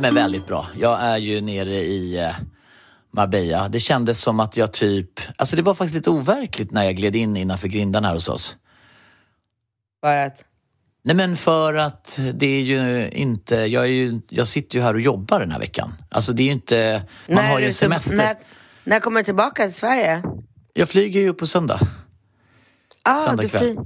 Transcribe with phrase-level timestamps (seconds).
[0.00, 0.66] Nej, men väldigt bra.
[0.78, 2.36] Jag är ju nere i eh,
[3.10, 3.68] Marbella.
[3.68, 5.20] Det kändes som att jag typ...
[5.36, 8.56] Alltså det var faktiskt lite overkligt när jag gled in innanför grindarna här hos oss.
[10.00, 10.44] För att...
[11.04, 13.56] Nej men för att det är ju inte...
[13.56, 15.94] Jag, är ju, jag sitter ju här och jobbar den här veckan.
[16.10, 17.02] Alltså det är ju inte...
[17.28, 18.16] Man När har ju semester.
[18.16, 18.36] När,
[18.84, 20.22] när kommer du tillbaka till Sverige?
[20.72, 21.78] Jag flyger ju på söndag.
[23.02, 23.62] Ah, Söndag du kväll.
[23.62, 23.84] fly-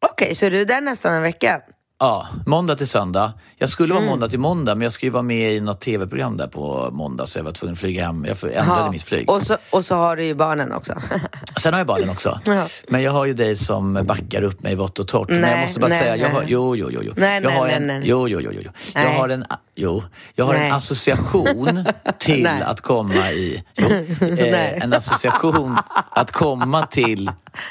[0.00, 1.62] Okej, så du är där nästan en vecka?
[2.02, 3.32] Ja, måndag till söndag.
[3.56, 4.04] Jag skulle Mm.
[4.04, 6.88] vara måndag till måndag men jag ska ju vara med i något tv-program där på
[6.92, 8.24] måndag så jag var tvungen att flyga hem.
[8.24, 8.90] Jag ändrade Ja.
[8.90, 9.30] mitt flyg.
[9.30, 10.94] Och så, och så har du ju barnen också.
[11.60, 12.38] Sen har jag barnen också.
[12.44, 12.66] Ja.
[12.88, 15.28] Men jag har ju dig som backar upp mig vått och torrt.
[15.28, 16.32] men Nej, jag måste bara nej, säga, jag nej.
[16.32, 17.00] har, jo, jo, jo.
[17.02, 17.12] jo.
[17.16, 18.00] Nej, jag nej, har nej, en, nej.
[18.04, 18.60] Jo, jo, jo, jo.
[18.64, 18.70] jo.
[18.94, 19.16] Jag Nej.
[19.18, 20.02] har en, jo,
[20.34, 20.66] jag har Nej.
[20.68, 21.84] en association
[22.18, 22.62] till Nej.
[22.62, 23.88] att komma i, jo,
[24.20, 24.74] Nej.
[24.76, 25.76] eh, en association
[26.10, 27.30] att komma till,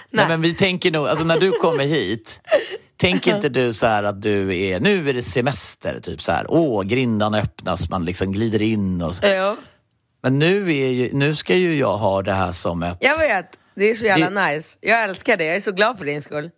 [0.09, 0.25] nej.
[0.27, 2.39] men vi tänker nog, alltså när du kommer hit,
[3.01, 6.45] Tänker inte du så här att du är, nu är det semester, typ så här,
[6.49, 9.25] åh, grindarna öppnas, man liksom glider in och så.
[9.27, 9.55] jo.
[10.23, 12.97] Men nu, är ju, nu ska ju jag ha det här som ett...
[13.01, 13.45] Jag vet,
[13.75, 14.77] det är så jävla Det- nice.
[14.81, 16.49] Jag älskar det, jag är så glad för din skull.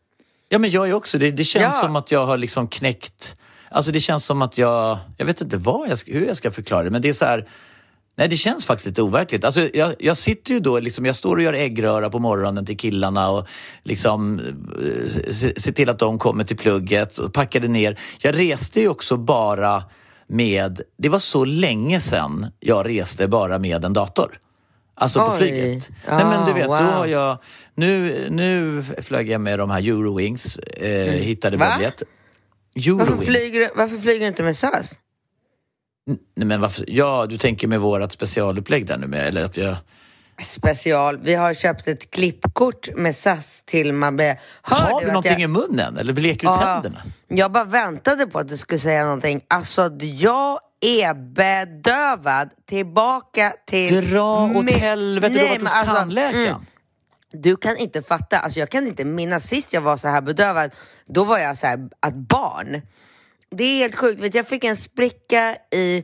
[0.50, 1.18] Ja, men jag är också.
[1.18, 1.82] Det, det känns Ja.
[1.82, 3.36] som att jag har liksom knäckt...
[3.70, 4.98] Alltså det känns som att jag...
[5.18, 7.48] Jag vet inte vad jag, hur jag ska förklara det, men det är så här...
[8.16, 9.46] Nej, det känns faktiskt lite overkligt.
[9.46, 12.78] Alltså, jag, jag sitter ju då, liksom, jag står och gör äggröra på morgonen till
[12.78, 13.48] killarna och
[13.84, 18.00] liksom eh, se, se till att de kommer till plugget och packade ner.
[18.20, 19.84] Jag reste ju också bara
[20.28, 20.82] med...
[20.98, 24.40] Det var så länge sedan jag reste bara med en dator.
[24.96, 25.38] Alltså på Oj.
[25.38, 25.90] flyget.
[26.08, 26.78] Ah, Nej men du vet, wow.
[26.78, 27.38] då har jag...
[27.76, 31.76] Nu, nu flög jag med de här Eurowings, eh, hittade Va?
[31.78, 32.04] biljett.
[32.76, 33.26] Varför Eurowings?
[33.26, 35.00] flyger, varför flyger du inte med SAS?
[36.06, 36.86] Nej, men varför?
[36.88, 39.78] Ja, du tänker med vårat specialupplägg där nu med, eller att vi har...
[40.44, 41.18] Special.
[41.20, 44.40] Vi har köpt ett klippkort med SAS till Marbella.
[44.62, 45.42] Hör Har du någonting jag...
[45.42, 47.04] i munnen eller leker du Ja, tänderna?
[47.28, 49.42] Jag bara väntade på att du skulle säga någonting.
[49.48, 52.50] Alltså, jag är bedövad.
[52.66, 54.10] Tillbaka till...
[54.12, 56.48] Dra åt med- helvete, du har Nej, varit hos alltså, tandläkaren.
[56.48, 56.66] mm,
[57.32, 58.40] Du kan inte fatta.
[58.40, 60.72] Alltså, jag kan inte minnas sist jag var så här bedövad.
[61.06, 62.82] Då var jag så här, att barn.
[63.58, 64.22] Det är helt sjukt.
[64.22, 66.04] Vet, jag fick en spricka i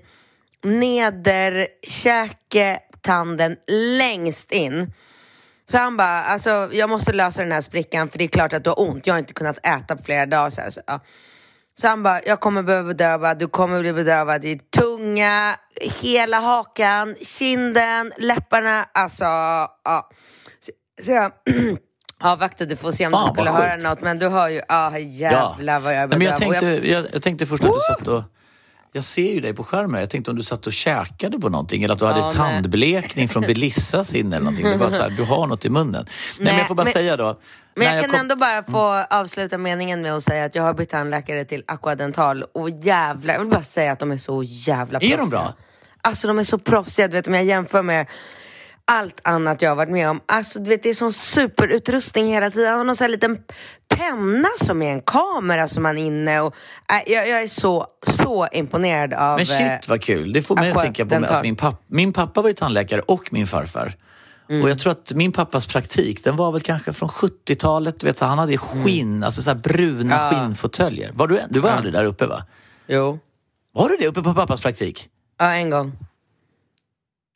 [0.63, 3.57] nederkäketanden
[3.97, 4.93] längst in.
[5.65, 8.63] Så han bara, alltså jag måste lösa den här sprickan för det är klart att
[8.63, 9.07] du har ont.
[9.07, 10.49] Jag har inte kunnat äta på flera dagar.
[10.49, 10.99] Så, här, så, ja.
[11.81, 15.59] så han bara, jag kommer behöva bedöva, du kommer bli bedövad i tunga,
[16.01, 20.09] hela hakan, kinden, läpparna, alltså ja.
[20.59, 20.71] Så,
[21.03, 21.31] så jag
[22.21, 23.83] avvaktade för att se om Fan, du skulle höra sjukt.
[23.83, 27.05] något, men du hör ju, ah jävlar vad jag är men jag, tänkte, jag...
[27.13, 28.23] Jag, tänkte först att du satt och...
[28.91, 29.99] Jag ser ju dig på skärmen.
[30.01, 32.31] Jag tänkte om du satt och käkade på någonting eller att du Ja, hade nej.
[32.31, 34.65] tandblekning från Belissas inne eller någonting.
[34.67, 35.91] Det var så här, du har något i munnen.
[35.93, 36.05] Nej,
[36.37, 37.39] men Nej, jag får bara men- säga då.
[37.75, 40.63] Men när jag kan kom- ändå bara få avsluta meningen med att säga att jag
[40.63, 44.43] har bytt tandläkare till Aquadental och jävlar, jag vill bara säga att de är så
[44.43, 45.39] jävla Är de proffsiga.
[45.39, 45.53] bra?
[46.01, 48.05] Alltså de är så proffsiga, du vet om jag jämför med
[48.89, 50.21] allt annat jag har varit med om.
[50.25, 52.69] Alltså du vet det är sån superutrustning hela tiden.
[52.69, 53.37] Han har någon sån här liten
[53.87, 56.55] penna som är en kamera som man är inne och
[56.91, 59.37] äh, jag, jag är så, så imponerad av...
[59.37, 59.45] Men eh,
[59.79, 60.33] shit vad kul.
[60.33, 63.33] Det får mig att tänka på att min, papp, min pappa var ju tandläkare och
[63.33, 63.93] min farfar.
[64.49, 64.63] Mm.
[64.63, 67.99] Och jag tror att min pappas praktik, den var väl kanske från 70-talet.
[67.99, 70.09] Du vet, så han hade skinn, alltså så bruna Mm.
[70.11, 70.29] Ja.
[70.31, 71.11] skinnfåtöljer.
[71.13, 72.43] Var du, du var aldrig där uppe va?
[72.87, 73.19] Jo,
[73.73, 75.09] Var du det uppe på pappas praktik?
[75.39, 75.91] ja en gång.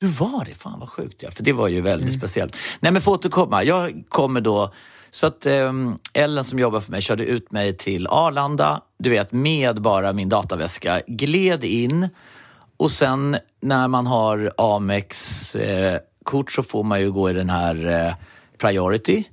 [0.04, 0.56] Du var det?
[0.56, 1.32] Fan vad sjukt ja.
[1.32, 2.20] För det var ju väldigt Mm.
[2.20, 2.56] speciellt.
[2.80, 3.64] Nej men för att återkomma.
[3.64, 4.74] Jag kommer då...
[5.12, 8.82] Så att ehm, Ellen som jobbar för mig körde ut mig till Arlanda.
[9.00, 11.02] Du vet med bara min dataväska.
[11.08, 12.10] Gled in.
[12.78, 17.50] Och sen när man har Amex eh, kort så får man ju gå i den
[17.50, 18.14] här eh,
[18.58, 19.24] Priority.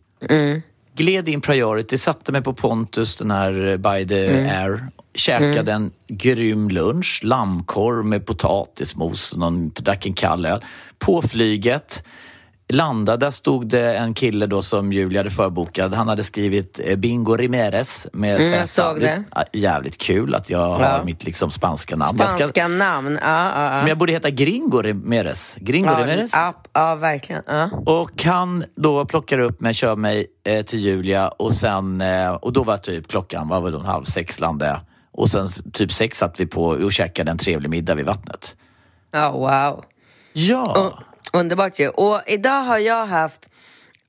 [0.95, 4.89] Gled in Priority, satte mig på Pontus, den här eh, by the air.
[5.15, 10.65] Käkade en grym lunch, lammkorv med potatismos, någon, drack en kall öl.
[10.99, 12.05] På flyget
[12.73, 15.95] landade, där stod det en kille då som Julia hade förbokat.
[15.95, 19.25] Han hade skrivit eh, Bingo Rimeres med Mm, jag såg det.
[19.35, 22.19] Ja, Jävligt kul att jag har mitt liksom spanska namn.
[22.19, 23.19] Jag ska- Spanska namn.
[23.23, 23.89] Ja, ja, men ja.
[23.89, 25.57] jag borde heta Gringo Rimeres.
[25.61, 26.31] Gringo Ja, Rimeres.
[26.35, 27.43] ja, ja, verkligen.
[27.47, 27.71] Ja.
[27.87, 32.53] Och han då plockar upp mig, kör mig eh, till Julia och sen, eh, och
[32.53, 34.81] då var typ klockan, vad var det, halv sex landade jag.
[35.13, 38.57] Och sen typ sex satt vi på och käkade en trevlig middag vid vattnet.
[39.13, 39.85] ja, wow.
[40.33, 40.99] Ja.
[41.33, 41.89] Underbart ju.
[41.89, 43.51] Och idag har jag haft,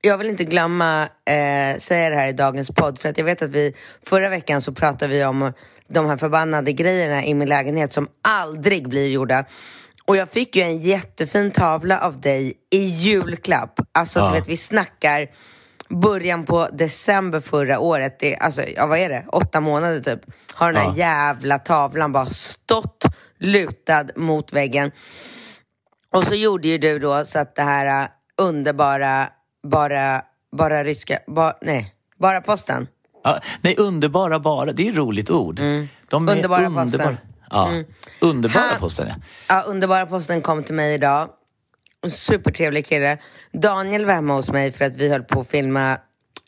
[0.02, 3.42] jag vill inte glömma eh, säga det här i dagens podd, för att jag vet
[3.42, 3.76] att vi
[4.06, 5.54] förra veckan så pratade vi om
[5.88, 9.46] de här förbannade grejerna i min lägenhet som aldrig blir gjorda.
[10.06, 13.80] Och jag fick ju en jättefin tavla av dig i julklapp.
[13.92, 14.28] Alltså Ja.
[14.30, 15.28] du vet, vi snackar
[15.90, 18.20] början på december förra året.
[18.20, 19.26] Det, alltså, ja vad är det?
[19.28, 20.20] Åtta månader typ.
[20.54, 20.98] Har den här Ja.
[20.98, 23.04] jävla tavlan bara stått
[23.40, 24.92] lutad mot väggen.
[26.14, 29.30] Och så gjorde ju du då så att det här äh, underbara,
[29.68, 30.22] bara,
[30.58, 32.88] bara ryska, ba, nej, bara posten.
[33.24, 33.40] ja.
[33.62, 35.56] Nej, underbara bara, det är ett roligt ord.
[35.56, 35.88] De är Mm.
[36.10, 37.02] Underbara underbar- posten.
[37.02, 37.18] Mm.
[37.52, 37.84] Ja.
[38.28, 39.16] Underbara Han- posten, ja.
[39.50, 41.30] Ja, underbara posten kom till mig idag.
[42.10, 43.18] Supertrevlig kille.
[43.54, 45.98] Daniel var hemma hos mig för att vi höll på att filma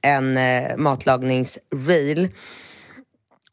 [0.01, 2.29] en eh, matlagningsreel.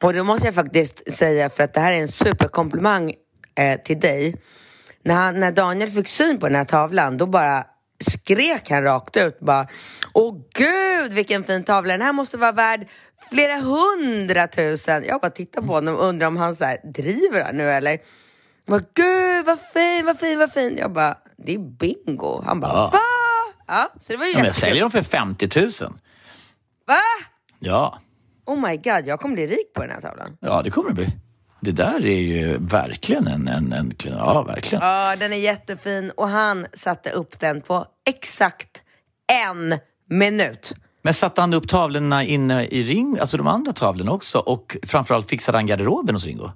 [0.03, 3.13] Och då måste jag faktiskt säga, för att det här är en superkomplimang
[3.55, 4.35] eh, till dig.
[5.03, 7.65] När, han, när Daniel fick syn på den här tavlan, då bara
[7.99, 9.67] skrek han rakt ut bara
[10.13, 12.87] Åh gud vilken fin tavla, den här måste vara värd
[13.29, 15.03] flera hundratusen.
[15.07, 17.91] Jag bara tittar på honom och undrar om han så här, driver han nu eller?
[17.91, 17.99] Jag
[18.65, 20.77] bara, gud vad fin, vad fin, vad fin.
[20.77, 22.41] Jag bara, det är bingo.
[22.45, 22.89] Han bara, Ja.
[22.93, 22.99] va?
[23.67, 25.71] Ja, så det var ju ja men jag säljer dem för 50 000.
[26.87, 26.95] Va?
[27.59, 27.99] Ja.
[28.45, 30.37] Oh my god, jag kommer bli rik på den här tavlan.
[30.41, 31.07] ja, det kommer det bli.
[31.61, 33.47] Det där är ju verkligen en...
[33.47, 34.85] en, en ja, verkligen.
[34.85, 38.81] Ja, den är jättefin och han satte upp den på exakt
[39.31, 39.79] en
[40.09, 40.73] minut.
[41.03, 44.39] Men satte han upp tavlorna inne i ring, alltså de andra tavlorna också?
[44.39, 46.51] Och framförallt fixade han garderoben hos Ringo?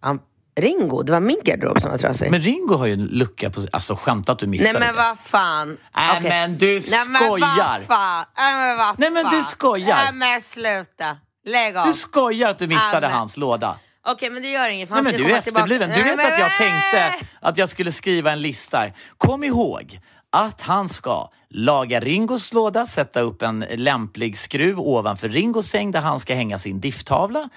[0.00, 0.20] Han,
[0.60, 2.30] Ringo, det var min garderob som var trasig.
[2.30, 3.60] Men Ringo har ju en lucka på...
[3.72, 5.76] Alltså skämta att du missade Nej men vad fan.
[5.96, 6.30] Nej, Okej.
[6.30, 7.78] men du Nej, men skojar.
[7.78, 8.24] vad fan.
[8.36, 9.96] Nej men vad Nej, men du skojar.
[9.96, 11.16] Nej men sluta.
[11.44, 11.86] Lägg av.
[11.86, 13.76] Du skojar att du missade men- hans låda.
[14.10, 15.64] Okej men det gör inget för Nej, men ska du är tillbaka.
[15.64, 15.90] efterbliven.
[15.94, 18.84] Du vet att jag tänkte att jag skulle skriva en lista.
[19.18, 20.00] Kom ihåg
[20.30, 26.00] att han ska laga Ringos låda, sätta upp en lämplig skruv ovanför Ringos säng där
[26.00, 27.48] han ska hänga sin difftavla.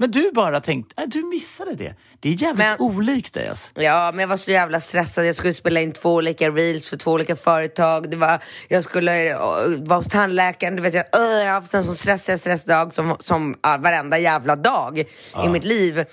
[0.00, 1.94] Men du bara tänkte, äh, du missade det.
[2.20, 3.48] Det är jävligt Men- olikt dig.
[3.48, 3.70] Alltså.
[3.74, 5.26] Ja, men jag var så jävla stressad.
[5.26, 8.10] Jag skulle spela in två olika reels för två olika företag.
[8.10, 9.38] Det var, jag skulle uh,
[9.86, 10.76] vara hos tandläkaren.
[10.76, 14.18] Du vet, jag, uh, jag har haft en sån stressig stressdag som, som uh, varenda
[14.18, 14.98] jävla dag
[15.44, 16.04] i mitt liv.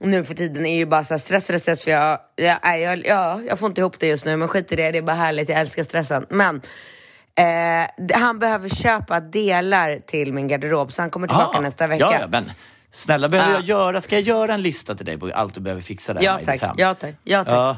[0.00, 1.84] Och nu för tiden är ju bara så här stress, stress, stress.
[1.84, 4.76] För jag, jag, jag, ja, jag får inte ihop det just nu, men skit i
[4.76, 4.90] det.
[4.90, 5.48] Det är bara härligt.
[5.48, 6.26] Jag älskar stressen.
[6.28, 6.60] Men
[7.34, 12.04] eh, han behöver köpa delar till min garderob, så han kommer tillbaka Ah, nästa vecka.
[12.04, 12.44] Ja, ja, men
[12.92, 13.56] snälla, behöver Ja.
[13.58, 16.22] jag göra, ska jag göra en lista till dig på allt du behöver fixa där
[16.22, 16.60] Ja, i ditt tack.
[16.60, 16.74] hem?
[16.78, 17.14] Ja, tack.
[17.24, 17.52] Ja, tack.
[17.54, 17.76] Ja.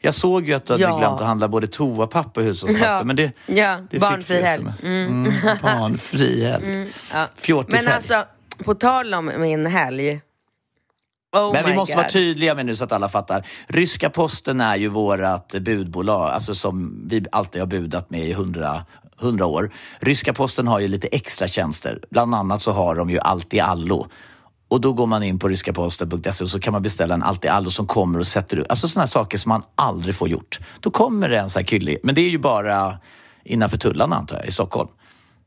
[0.00, 0.98] Jag såg ju att du hade Ja.
[0.98, 2.92] glömt att handla både toapapper och hushållspapper.
[2.92, 3.04] Ja.
[3.04, 4.64] Men det, Ja, det barnfri helg.
[4.68, 4.82] sms.
[4.82, 5.22] Mm.
[5.62, 6.88] barnfri helg.
[7.12, 7.26] Ja.
[7.36, 7.84] Fjortishelg.
[7.86, 8.24] Men alltså,
[8.64, 10.20] på tal om min helg.
[11.36, 11.96] Oh Men vi måste God.
[11.96, 13.46] vara tydliga med nu så att alla fattar.
[13.66, 18.84] Ryska posten är ju vårat budbolag, alltså som vi alltid har budat med i hundra,
[19.18, 19.70] hundra år.
[20.00, 22.00] Ryska posten har ju lite extra tjänster.
[22.10, 24.06] Bland annat så har de ju allt i allo.
[24.68, 27.48] Och då går man in på ryskaposten.se och så kan man beställa en allt i
[27.48, 30.58] allo som kommer och sätter ut, alltså sådana saker som man aldrig får gjort.
[30.80, 32.98] Då kommer det en sån här kyllig, men det är ju bara
[33.44, 34.88] innanför tullarna antar jag, i Stockholm.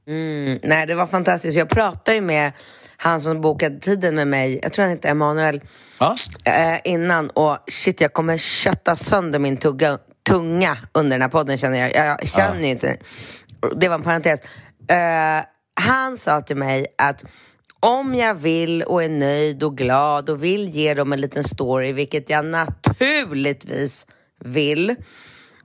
[0.07, 1.57] Mm, nej, det var fantastiskt.
[1.57, 2.51] Jag pratade ju med
[2.97, 5.61] han som bokade tiden med mig, jag tror han heter Emanuel,
[5.99, 9.97] Ja, eh, innan och shit, jag kommer kötta sönder min tugga,
[10.29, 11.95] tunga under den här podden känner jag.
[11.95, 12.97] Jag, känner ju inte.
[13.75, 14.41] Det var en parentes.
[14.87, 15.43] Eh,
[15.81, 17.25] han sa till mig att
[17.79, 21.91] om jag vill och är nöjd och glad och vill ge dem en liten story,
[21.91, 24.07] vilket jag naturligtvis
[24.39, 24.95] vill,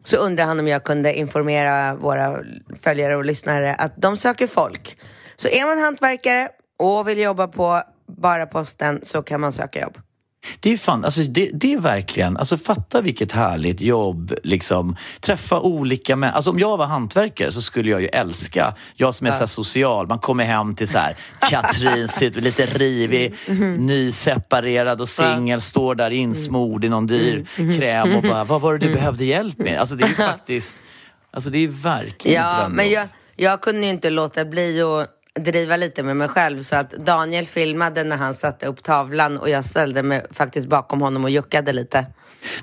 [0.05, 2.39] så undrar han om jag kunde informera våra
[2.83, 4.99] följare och lyssnare att de söker folk.
[5.37, 9.99] Så är man hantverkare och vill jobba på bara posten så kan man söka jobb.
[10.61, 14.97] Det är fan, alltså det, det är verkligen, alltså fatta vilket härligt jobb, liksom.
[15.21, 16.37] Träffa olika människor.
[16.37, 20.07] Alltså om jag var hantverkare så skulle jag ju älska, jag som är så social,
[20.07, 21.17] man kommer hem till så här
[21.51, 23.35] Katrin, sitter lite rivig,
[23.79, 27.47] nyseparerad och singel, står där insmord i någon dyr
[27.79, 29.79] kräm och bara, vad var det du behövde hjälp med?
[29.79, 30.77] Alltså det är ju faktiskt,
[31.31, 35.11] alltså det är verkligen Ja, men jag, jag kunde ju inte låta bli att
[35.41, 39.51] driva lite med mig själv så att Daniel filmade när han satte upp tavlan och
[39.51, 42.07] jag ställde mig faktiskt bakom honom och juckade lite.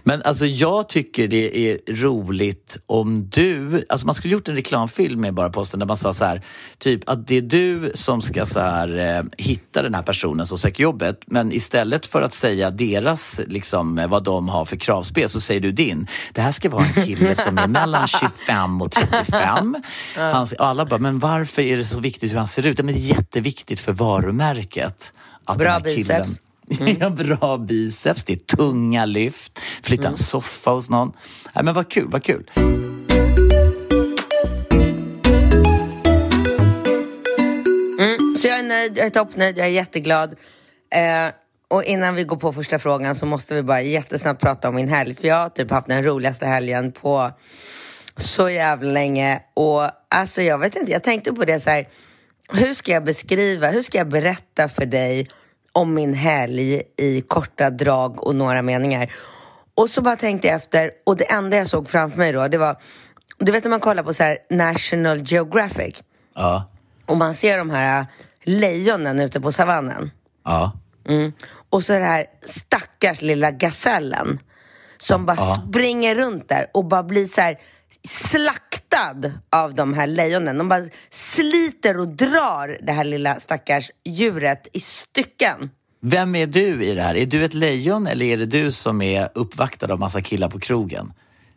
[0.03, 5.21] Men alltså jag tycker det är roligt om du, alltså man skulle gjort en reklamfilm
[5.21, 6.41] med Bara Posten där man sa så här,
[6.77, 10.57] typ att det är du som ska så här, eh, hitta den här personen som
[10.57, 15.29] söker jobbet, men istället för att säga deras, liksom eh, vad de har för kravspel,
[15.29, 16.07] så säger du din.
[16.33, 18.07] Det här ska vara en kille som är mellan
[18.47, 19.75] 25 och 35.
[20.15, 22.79] Han, och alla bara, men varför är det så viktigt hur han ser ut?
[22.79, 25.13] Ja, men det är jätteviktigt för varumärket.
[25.45, 26.41] Att Bra den här killen- biceps.
[26.99, 31.11] Ja, bra biceps, det är tunga lyft, flytta en soffa hos någon.
[31.55, 32.51] Nej, men vad kul, vad kul.
[38.37, 40.35] Så jag är nöjd, jag är toppnöjd, jag är jätteglad.
[40.95, 41.27] Eh,
[41.67, 44.87] och innan vi går på första frågan så måste vi bara jättesnabbt prata om min
[44.89, 45.13] helg.
[45.15, 47.31] För jag har typ haft den roligaste helgen på
[48.17, 49.41] så jävla länge.
[49.53, 51.87] Och alltså jag vet inte, jag tänkte på det så här.
[52.53, 55.27] Hur ska jag beskriva, hur ska jag berätta för dig
[55.71, 59.13] om min helg i korta drag och några meningar?
[59.75, 62.57] Och så bara tänkte jag efter och det enda jag såg framför mig då, det
[62.57, 62.77] var,
[63.37, 66.03] du vet när man kollar på så här National Geographic
[66.35, 66.69] Ja,
[67.05, 68.05] och man ser de här
[68.43, 70.11] lejonen ute på savannen.
[70.45, 70.71] ja.
[71.07, 71.33] Mm.
[71.69, 74.39] Och så det här stackars lilla gasellen
[74.97, 77.59] som bara springer runt där och bara blir så här
[78.91, 80.57] slaktad av de här lejonen.
[80.57, 85.69] De bara sliter och drar det här lilla stackars djuret i stycken.
[86.01, 87.15] Vem är du i det här?
[87.15, 90.59] Är du ett lejon eller är det du som är uppvaktad av massa killar på
[90.59, 91.13] krogen?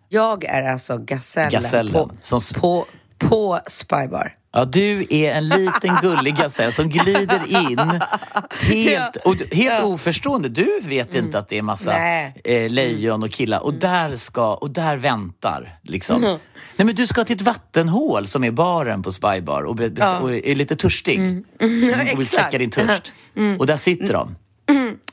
[0.08, 2.86] Jag är alltså gasellen, Gasellen, på, som på,
[3.18, 4.32] på Spybar.
[4.56, 8.00] Ja, du är en liten gullig gasell som glider in
[8.60, 10.48] helt, och, helt oförstående.
[10.48, 11.98] Du vet inte att det är massa
[12.44, 15.78] eh, lejon och killar och där, ska, och där väntar.
[15.82, 16.20] Liksom.
[16.76, 20.34] Nej, men du ska till ett vattenhål som är baren på Spybar och, best- och
[20.34, 21.44] är lite törstig Mm,
[22.12, 23.12] och vill släcka din törst.
[23.58, 24.36] Och där sitter de.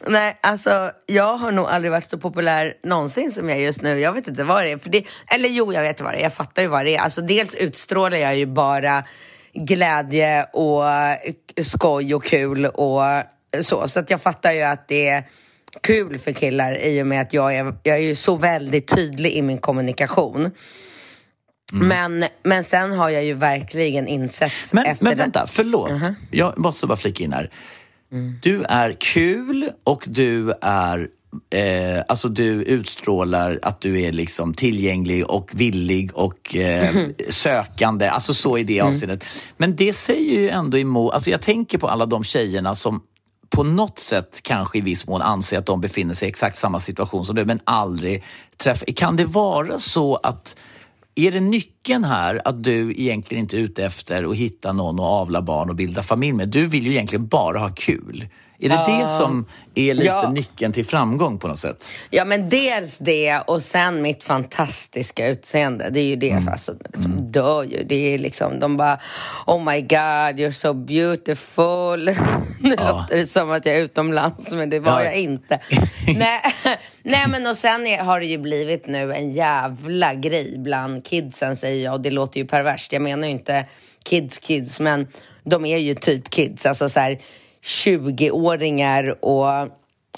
[0.08, 4.00] Nej, alltså jag har nog aldrig varit så populär någonsin som jag är just nu.
[4.00, 4.78] Jag vet inte vad det är.
[4.78, 6.24] För det, eller jo, jag vet vad det är.
[6.24, 7.00] Jag fattar ju vad det är.
[7.00, 9.04] Alltså dels utstrålar jag ju bara
[9.54, 10.84] glädje och
[11.66, 13.02] skoj och kul och
[13.62, 13.88] så.
[13.88, 15.24] Så att jag fattar ju att det är
[15.82, 19.32] kul för killar i och med att jag är, jag är ju så väldigt tydlig
[19.32, 20.52] i min kommunikation.
[21.74, 25.92] Men, men sen har jag ju verkligen insett Men, efter men det- vänta, förlåt.
[26.32, 27.50] Jag måste bara flika in här.
[28.42, 31.08] Du är kul och du är
[31.50, 38.34] Eh, alltså du utstrålar att du är liksom tillgänglig och villig och eh, sökande, alltså
[38.34, 39.26] så i det avseendet.
[39.58, 43.02] Men det säger ju ändå emot, alltså jag tänker på alla de tjejerna som
[43.50, 46.80] på något sätt kanske i viss mån anser att de befinner sig i exakt samma
[46.80, 48.24] situation som du, men aldrig
[48.58, 48.86] träffar.
[48.86, 50.56] Kan det vara så att
[51.16, 55.06] är det nyckeln här att du egentligen inte är ute efter att hitta någon och
[55.06, 56.50] avla barn och bilda familj med?
[56.50, 58.28] Du vill ju egentligen bara ha kul.
[58.62, 60.30] Är det det som är lite Ja.
[60.32, 61.90] nyckeln till framgång på något sätt?
[62.10, 65.90] Ja, men dels det och sen mitt fantastiska utseende.
[65.90, 66.48] Det är ju det, Mm.
[66.48, 67.84] alltså, de dör ju.
[67.84, 69.00] Det är liksom, de bara
[69.48, 72.06] Oh my god, you're so beautiful.
[72.60, 75.04] Nu låter det som att jag är utomlands, men det var Ja.
[75.06, 75.60] jag inte.
[76.18, 76.42] Nej,
[77.04, 81.56] nej, men och sen är, har det ju blivit nu en jävla grej bland kidsen,
[81.56, 81.94] säger jag.
[81.94, 82.94] Och det låter ju perverst.
[82.94, 83.66] Jag menar ju inte
[84.04, 85.08] kids kids, men
[85.44, 86.66] de är ju typ kids.
[86.66, 87.20] Alltså så här
[87.64, 89.68] 20-åringar och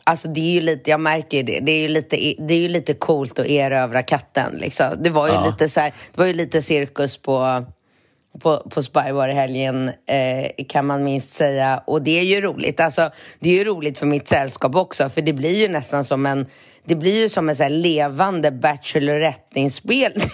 [0.06, 2.68] Alltså det är ju lite, jag märker det, det är ju lite, det är ju
[2.68, 4.88] lite coolt att erövra katten liksom.
[5.04, 5.46] Det var ju Ja.
[5.46, 7.66] lite så här, det var ju lite cirkus på,
[8.40, 11.84] på, på Spybar i helgen eh, kan man minst säga.
[11.88, 15.22] Och det är ju roligt, alltså det är ju roligt för mitt sällskap också för
[15.22, 16.46] det blir ju nästan som en
[16.86, 20.30] det blir ju som en så levande Bachelorette-inspelning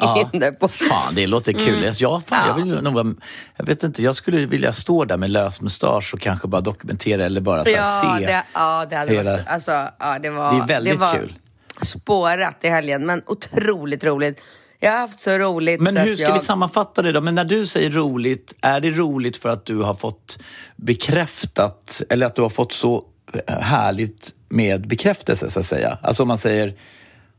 [0.00, 0.30] Ja.
[0.60, 0.68] på...
[0.68, 1.78] Fan, det låter kul.
[1.78, 1.92] Mm.
[1.98, 3.14] Ja, fan, jag, vill nog, vara-
[3.56, 7.24] jag vet inte, jag skulle vilja stå där med lös mustasch och kanske bara dokumentera
[7.24, 8.26] eller bara så Ja, se.
[8.26, 9.46] det, ja, det hade hela- varit...
[9.46, 11.34] Alltså, ja, det, var, Det är väldigt var kul.
[11.82, 14.40] spårat i helgen, men otroligt roligt.
[14.80, 16.32] Jag har haft så roligt Men så hur ska jag...
[16.34, 17.20] vi sammanfatta det då?
[17.20, 20.38] Men när du säger roligt, är det roligt för att du har fått
[20.76, 23.04] bekräftat eller att du har fått så
[23.48, 25.98] härligt med bekräftelse så att säga?
[26.02, 26.74] Alltså om man säger...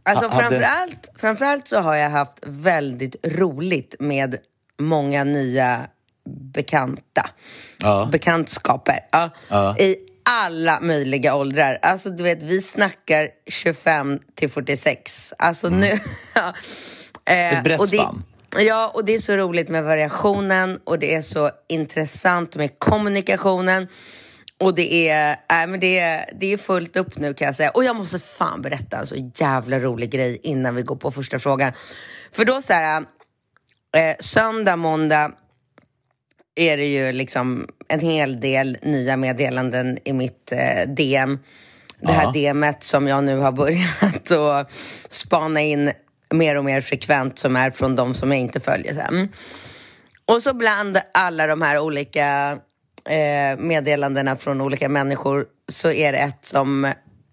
[0.03, 4.37] Alltså Ha- hade- framförallt, framförallt så har jag haft väldigt roligt med
[4.79, 5.81] många nya
[6.53, 7.29] bekanta.
[7.77, 8.09] Ja.
[8.11, 8.99] Bekantskaper.
[9.11, 9.29] Ja.
[9.47, 9.77] Ja.
[9.77, 9.95] I,
[10.29, 11.79] alla möjliga åldrar.
[11.81, 15.33] Alltså du vet, vi snackar 25 till 46.
[15.37, 15.87] Alltså nu...
[16.35, 16.53] ja.
[17.25, 18.23] Eh, Ett brett och det- spann.
[18.59, 23.87] Ja, och det är så roligt med variationen och det är så intressant med kommunikationen.
[24.59, 27.69] Och det är, äh, men det, är, det är fullt upp nu kan jag säga.
[27.69, 31.39] Och jag måste fan berätta en så jävla rolig grej innan vi går på första
[31.39, 31.73] frågan.
[32.31, 33.05] För då så här,
[33.97, 35.31] eh, söndag, måndag
[36.55, 41.39] är det ju liksom en hel del nya meddelanden i mitt eh, DM.
[41.99, 42.33] Det här.
[42.33, 44.71] DMet som jag nu har börjat att
[45.09, 45.91] spana in
[46.33, 48.93] mer och mer frekvent som är från de som jag inte följer.
[48.93, 49.01] Så.
[49.01, 49.27] Mm.
[50.25, 52.57] Och så bland alla de här olika
[53.09, 56.85] eh, meddelandena från olika människor så är det ett som...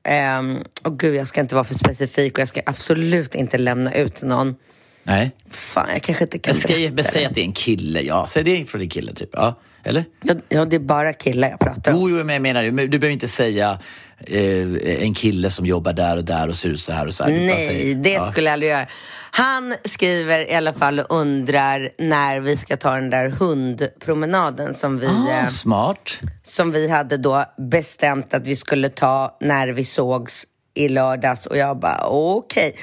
[0.05, 0.43] Eh,
[0.85, 4.23] Åh gud, jag ska inte vara för specifik och jag ska absolut inte lämna ut
[4.23, 4.57] någon.
[5.03, 5.31] Nej.
[5.51, 7.27] Fan, jag kanske inte kan Jag ska berätta det.
[7.27, 8.01] att det är en kille.
[8.01, 9.31] Ja, säg det från en kille typ.
[9.33, 9.55] Ja,
[9.85, 10.05] eller?
[10.49, 11.99] Ja, det är bara killar jag pratar om.
[12.01, 13.79] Jo, jo, men jag menar, men du behöver inte säga
[14.27, 17.25] eh, en kille som jobbar där och där och ser ut så här och så
[17.25, 17.31] här.
[17.33, 18.27] Nej, säger- det ja.
[18.31, 18.87] skulle jag aldrig göra.
[19.35, 24.99] Han skriver i alla fall och undrar när vi ska ta den där hundpromenaden som
[24.99, 26.19] vi, eh, Ah, smart.
[26.43, 30.45] som vi hade då bestämt att vi skulle ta när vi sågs
[30.75, 31.47] i lördags.
[31.47, 32.77] Och jag bara okej.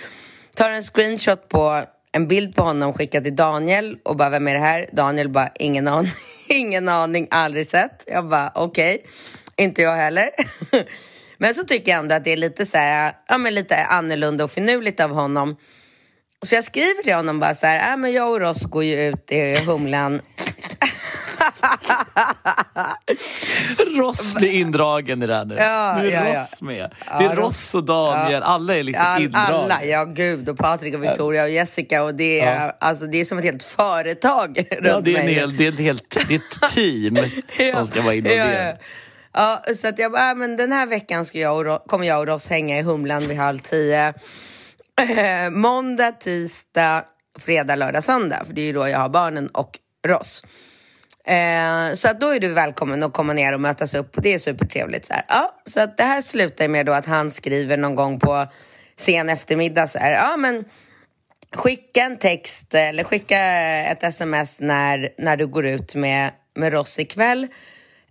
[0.55, 4.53] Tar en screenshot på en bild på honom, skickad till Daniel och bara vem är
[4.53, 4.89] det här?
[4.91, 6.11] Daniel bara ingen aning,
[6.47, 8.03] ingen aning, aldrig sett.
[8.07, 9.05] Jag bara okej,
[9.55, 10.29] inte jag heller.
[11.37, 14.43] Men så tycker jag ändå att det är lite så här, ja men lite annorlunda
[14.43, 15.55] och finurligt av honom.
[16.41, 19.07] Så jag skriver till honom bara så här, äh, men jag och Ross går ju
[19.07, 20.19] ut i Humlan.
[23.97, 25.55] Ross blir indragen i det här nu.
[25.55, 26.41] Ja, nu är ja, ja.
[26.41, 26.91] Ross med.
[27.19, 28.43] Det är Ja, Ross och Daniel.
[28.43, 29.47] Alla är liksom All, indragna.
[29.47, 32.77] alla, ja gud och Patrik och Victoria och Jessica och det är, Ja.
[32.79, 35.33] alltså, det är som ett helt företag Ja, runt det är, en mig.
[35.33, 37.17] hel, det är ett helt det är ett team
[37.75, 38.77] som ska vara involverade.
[39.33, 39.73] Ja, ja.
[39.73, 42.27] så att jag bara, äh, men den här veckan ska jag och, kommer jag och
[42.27, 44.13] Ross hänga i Humlan vid halv tio.
[45.01, 47.03] Eh, måndag, tisdag,
[47.39, 48.43] fredag, lördag, söndag.
[48.45, 49.71] För det är ju då jag har barnen och
[50.07, 50.43] Ross.
[51.29, 54.13] Eh, så att då är du välkommen att komma ner och mötas upp.
[54.13, 55.07] Det är supertrevligt.
[55.07, 55.23] Så, här.
[55.27, 58.47] Ja, så att det här slutar med då att han skriver någon gång på
[58.97, 60.11] sen eftermiddag så här.
[60.11, 60.65] Ja, men
[61.55, 63.39] skicka en text eller skicka
[63.81, 67.47] ett sms när, när du går ut med, med Ross ikväll.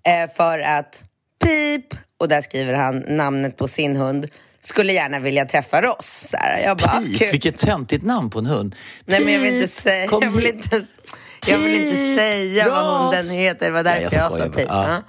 [0.06, 1.04] Eh, för att
[1.44, 4.28] pip, och där skriver han namnet på sin hund,
[4.60, 6.28] skulle gärna vilja träffa Ross.
[6.30, 6.58] Så här.
[6.64, 8.76] Jag bara, Pip, vilket töntigt namn på en hund.
[9.04, 10.84] Nej, men jag vill inte Pip, säga, jag vill inte,
[11.48, 13.00] jag vill inte Pip, säga vad Ross.
[13.00, 13.66] hunden heter.
[13.66, 14.66] Det var därför Nej, jag jag, sa pip.
[14.68, 14.90] Ja.
[14.90, 15.02] Ja.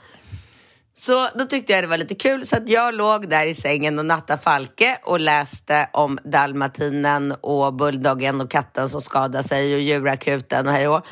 [0.93, 3.99] Så då tyckte jag det var lite kul, så att jag låg där i sängen
[3.99, 9.81] och nattade Falke och läste om dalmatinen och bulldoggen och katten som skadade sig och
[9.81, 11.05] djurakuten och hej och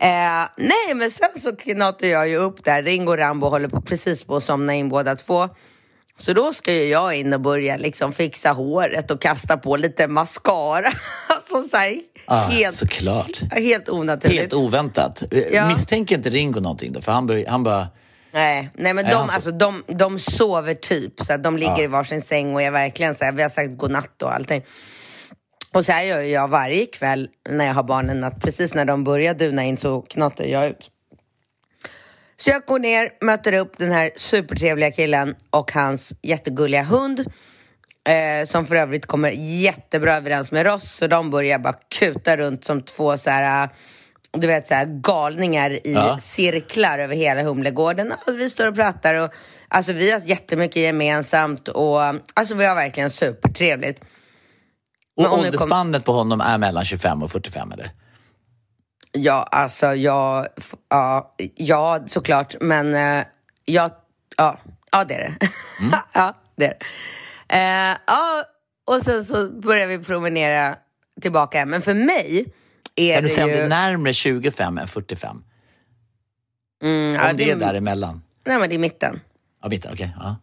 [0.00, 2.82] eh, Nej, men sen så knatade jag ju upp där.
[2.82, 5.48] Ringo och Rambo håller på, precis på att somna in båda två.
[6.16, 10.08] Så då ska ju jag in och börja liksom fixa håret och kasta på lite
[10.08, 10.88] mascara.
[11.28, 13.40] alltså så här, Ah, helt, Såklart.
[13.50, 14.40] helt onaturligt.
[14.40, 15.22] Helt oväntat.
[15.52, 15.68] Ja.
[15.68, 17.00] Misstänker inte Ringo någonting då?
[17.00, 17.88] För han, bör, han bara...
[18.32, 22.22] Nej, nej men Nej, de, alltså, de, de sover typ, så de ligger i varsin
[22.22, 24.62] säng och är verkligen så här, vi har sagt godnatt och allting.
[25.72, 29.04] Och så här gör jag varje kväll när jag har barnen, att precis när de
[29.04, 30.88] börjar duna in så knatar jag ut.
[32.38, 37.20] Så jag går ner, möter upp den här supertrevliga killen och hans jättegulliga hund.
[38.08, 42.64] Eh, som för övrigt kommer jättebra överens med Ross, så de börjar bara kuta runt
[42.64, 43.70] som två så här, eh,
[44.32, 46.18] du vet, så här galningar i Ja.
[46.20, 48.12] cirklar över hela Humlegården.
[48.26, 49.30] Och vi står och pratar och
[49.68, 52.00] alltså, vi har jättemycket gemensamt och
[52.34, 54.00] alltså, vi har verkligen supertrevligt.
[55.16, 57.90] Men Och det kom- åldersspannet på honom är mellan 25 och 45 eller?
[59.16, 60.46] Ja, alltså jag,
[60.88, 63.26] ja, ja såklart, men eh,
[63.64, 63.90] jag,
[64.36, 64.58] ja,
[64.92, 65.36] ja det är det.
[66.12, 66.84] ja, det är det.
[67.56, 68.44] Eh, ja,
[68.84, 70.76] och sen så börjar vi promenera
[71.20, 71.66] tillbaka.
[71.66, 72.46] Men för mig
[72.96, 73.56] är Kan du det säga om ju...
[73.56, 75.42] det är närmare 25 än 45?
[76.82, 78.22] Mm, ja, om det är däremellan?
[78.44, 79.20] Nej, men det är mitten.
[79.62, 80.16] Ja, mitten, okej.
[80.18, 80.36] Ja.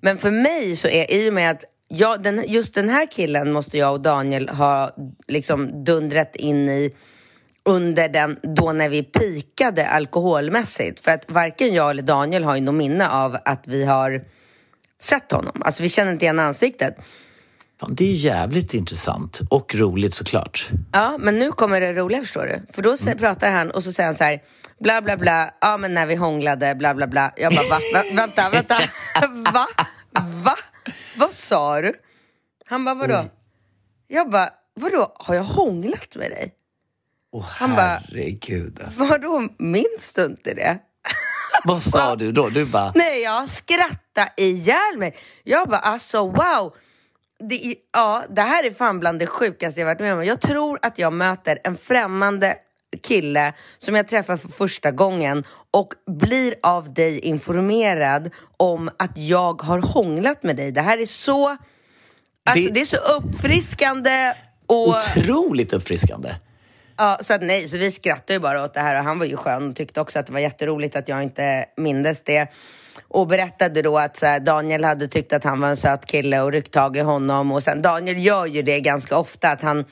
[0.00, 3.52] Men för mig så är i och med att jag, den, just den här killen
[3.52, 4.96] måste jag och Daniel ha
[5.28, 6.94] liksom dundrat in i
[7.64, 11.00] under den, då när vi pikade alkoholmässigt.
[11.00, 14.24] För att varken jag eller Daniel har ju något minne av att vi har
[15.00, 15.62] sett honom.
[15.64, 16.96] Alltså vi känner inte igen ansiktet.
[17.80, 20.68] Fan, det är jävligt intressant och roligt såklart.
[20.92, 22.72] Ja, men nu kommer det roliga förstår du.
[22.74, 24.42] För då sä- pratar han och så säger han så här,
[24.80, 27.32] bla bla bla, ja men när vi hånglade, bla bla bla.
[27.36, 27.78] Jag bara, va?
[27.94, 28.02] va?
[28.16, 28.74] Vänta, vänta,
[29.52, 29.66] va?
[30.44, 30.56] Va?
[31.16, 31.92] Vad sa du?
[32.66, 33.24] Han bara, vadå?
[34.08, 36.54] Jag bara, vadå, har jag hånglat med dig?
[37.32, 39.04] Åh Han bara- herregud alltså.
[39.04, 40.78] Vadå, minns du inte det?
[41.64, 42.48] Vad sa du då?
[42.48, 42.92] Du bara...
[42.94, 45.16] Nej, jag skrattade ihjäl mig.
[45.44, 46.74] Jag bara, alltså wow.
[47.48, 50.24] Det, ja, det här är fan bland det sjukaste jag varit med om.
[50.24, 52.56] Jag tror att jag möter en främmande
[53.02, 55.88] kille som jag träffar för första gången och
[56.20, 60.72] blir av dig informerad om att jag har hånglat med dig.
[60.72, 64.34] Det här är så, alltså, Det- det är så uppfriskande.
[64.66, 66.28] Och, Otroligt uppfriskande
[67.00, 69.26] ja, så att nej, så vi skrattade ju bara åt det här och han var
[69.26, 72.48] ju skön och tyckte också att det var jätteroligt att jag inte mindes det.
[73.08, 76.40] Och berättade då att så här, Daniel hade tyckt att han var en söt kille
[76.40, 77.52] och ryckt tag i honom.
[77.52, 79.84] Och sen Daniel gör ju det ganska ofta, att han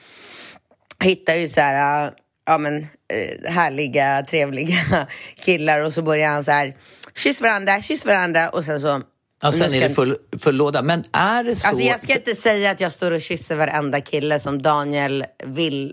[1.04, 2.12] hittar ju så här,
[2.46, 2.78] ja men
[3.12, 4.76] eh, härliga, trevliga
[5.44, 6.76] killar och så börjar han så här,
[7.16, 9.02] kyss varandra, kyss varandra och sen så
[9.42, 10.82] Ja, sen är det full, full låda.
[10.82, 11.68] Men är det så...
[11.68, 15.92] Alltså jag ska inte säga att jag står och kysser varenda kille som Daniel vill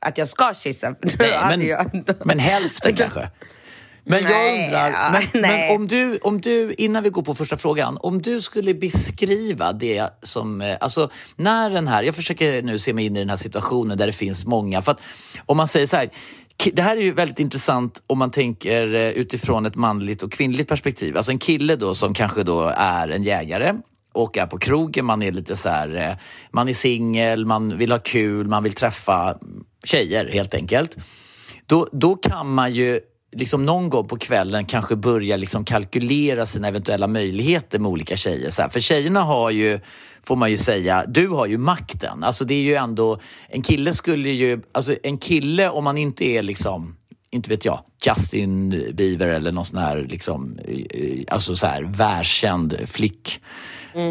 [0.00, 0.94] att jag ska kyssa.
[1.18, 3.30] Nej, men, jag- men hälften kanske?
[4.08, 7.34] Men jag Nej, undrar, ja, men, men om, du, om du, innan vi går på
[7.34, 12.62] första frågan, om du skulle beskriva det som, eh, alltså när den här, jag försöker
[12.62, 15.00] nu se mig in i den här situationen där det finns många, för att
[15.46, 16.10] om man säger så här,
[16.72, 20.68] det här är ju väldigt intressant om man tänker eh, utifrån ett manligt och kvinnligt
[20.68, 21.16] perspektiv.
[21.16, 23.74] Alltså en kille då som kanske då är en jägare
[24.12, 26.16] och är på krogen, man är lite så här, eh,
[26.50, 29.38] man är singel, man vill ha kul, man vill träffa
[29.84, 30.96] tjejer helt enkelt
[31.66, 33.00] då, då kan man ju
[33.36, 38.50] liksom någon gång på kvällen kanske börja liksom kalkylera sina eventuella möjligheter med olika tjejer.
[38.50, 38.68] Så här.
[38.68, 39.80] För tjejerna har ju,
[40.22, 42.24] får man ju säga, du har ju makten.
[42.24, 43.18] Alltså det är ju ändå,
[43.48, 46.96] en kille skulle ju, alltså en kille om man inte är liksom
[47.30, 52.76] inte vet jag, Justin Bieber eller någon sån här, liksom, eh, alltså så här världskänd
[52.86, 53.40] flick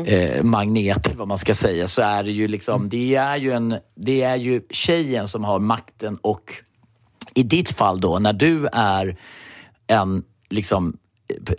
[0.07, 3.51] eh, magnet, eller vad man ska säga, så är det ju liksom, det är ju,
[3.51, 6.53] en, det är ju tjejen som har makten och
[7.35, 9.17] i ditt fall då, när du är
[9.87, 10.97] en liksom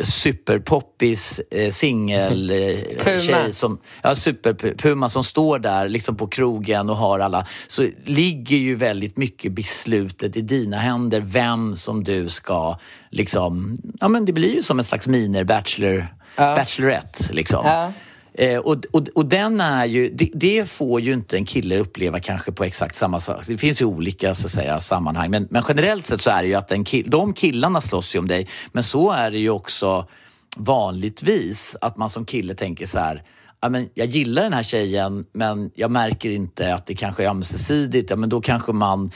[0.00, 2.56] superpoppis eh, singel eh,
[3.04, 3.20] Puma.
[3.20, 8.56] tjej som, ja, superpuma som står där liksom på krogen och har alla, så ligger
[8.56, 12.78] ju väldigt mycket beslutet i dina händer vem som du ska
[13.10, 17.66] liksom, ja men det blir ju som en slags mini-bachelor, bachelorette liksom.
[17.66, 17.92] Ja.
[18.38, 22.20] Eh, och, och, och den är ju, det, det får ju inte en kille uppleva
[22.20, 23.46] kanske på exakt samma sak.
[23.46, 25.30] Det finns ju olika så att säga, sammanhang.
[25.30, 28.18] Men, men generellt sett så är det ju att en kill, de killarna slåss ju
[28.18, 28.48] om dig.
[28.72, 30.08] Men så är det ju också
[30.56, 33.22] vanligtvis att man som kille tänker så här
[33.60, 37.28] Ja, men jag gillar den här tjejen men jag märker inte att det kanske är
[37.28, 38.10] ömsesidigt.
[38.10, 39.10] Ja, men då kanske man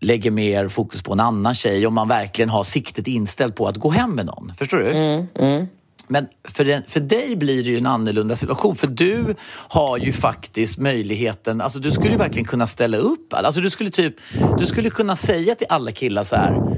[0.00, 3.76] lägger mer fokus på en annan tjej om man verkligen har siktet inställt på att
[3.76, 4.52] gå hem med någon.
[4.58, 4.90] Förstår du?
[4.90, 5.66] Mm, mm.
[6.12, 8.76] Men för, den, för dig blir det ju en annorlunda situation.
[8.76, 9.34] För du
[9.68, 13.34] har ju faktiskt möjligheten, alltså du skulle ju verkligen kunna ställa upp.
[13.34, 14.16] Alltså du skulle typ,
[14.58, 16.71] du skulle kunna säga till alla killar så här.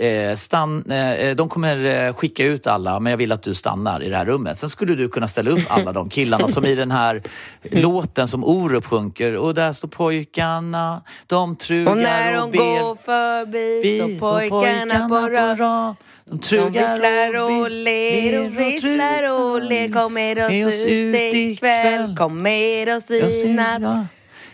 [0.00, 4.02] Eh, stann, eh, de kommer eh, skicka ut alla, men jag vill att du stannar
[4.02, 4.58] i det här rummet.
[4.58, 7.22] Sen skulle du kunna ställa upp alla de killarna som i den här
[7.70, 9.36] låten som Orup sjunker.
[9.36, 12.80] Och där står pojkarna, de trugar Och när och de ber.
[12.82, 15.58] går förbi Vi står pojkarna på rad.
[15.58, 19.92] De De trugar visslar och ber- ler och visslar och ler.
[19.92, 22.16] Kom med oss ut ikväll.
[22.16, 24.06] Kom med oss i styr-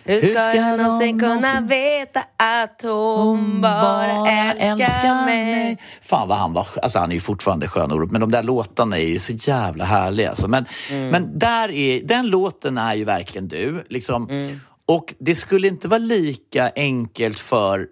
[0.07, 5.79] Hur ska jag någonsin kunna någonsin- veta att hon bara älskar mig?
[6.03, 8.99] Fan vad han var, alltså han är ju fortfarande skön Orup, men de där låtarna
[8.99, 10.29] är ju så jävla härliga.
[10.29, 10.49] Alltså.
[10.49, 11.09] Men, Mm.
[11.09, 13.85] men där är, den låten är ju verkligen du.
[13.89, 14.31] Liksom.
[14.31, 14.61] Mm.
[14.89, 17.87] Och det skulle inte vara lika enkelt för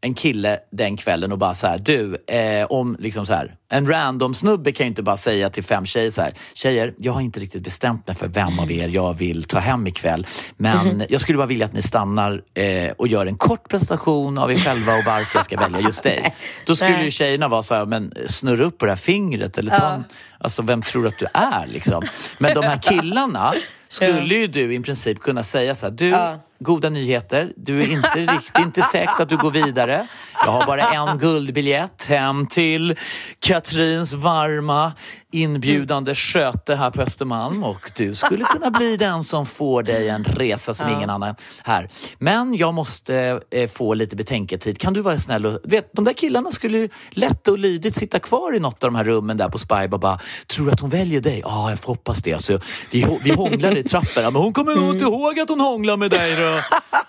[0.00, 3.86] en kille den kvällen och bara så här, du, eh, om liksom så här, en
[3.88, 7.20] random snubbe kan ju inte bara säga till fem tjejer så här, tjejer, jag har
[7.20, 11.20] inte riktigt bestämt mig för vem av er jag vill ta hem ikväll, men jag
[11.20, 14.96] skulle bara vilja att ni stannar eh, och gör en kort presentation av er själva
[14.96, 16.34] och varför jag ska välja just dig.
[16.66, 19.76] Då skulle ju tjejerna vara så här, men snurra upp på det här fingret eller
[19.76, 20.04] ta en,
[20.38, 22.02] alltså vem tror du att du är liksom?
[22.38, 23.54] Men de här killarna
[23.88, 26.10] skulle ju du i princip kunna säga så här, du,
[26.58, 27.52] goda nyheter.
[27.56, 30.06] Du är inte riktigt, inte säkert att du går vidare.
[30.44, 32.96] Jag har bara en guldbiljett hem till
[33.40, 34.92] Katrins varma
[35.32, 40.24] inbjudande sköte här på Östermalm och du skulle kunna bli den som får dig en
[40.24, 41.34] resa som ingen annan
[41.64, 41.88] här.
[42.18, 44.78] Men jag måste eh, få lite betänketid.
[44.78, 45.60] Kan du vara snäll och...
[45.64, 48.96] Vet, de där killarna skulle ju lätt och lydigt sitta kvar i något av de
[48.96, 51.40] här rummen där på Spy och bara, tror du att hon väljer dig?
[51.44, 52.32] Ja, jag får hoppas det.
[52.32, 52.58] Alltså,
[52.90, 56.10] vi, vi hånglade i trapporna, men hon kommer nog inte ihåg att hon hånglade med
[56.10, 56.60] dig då.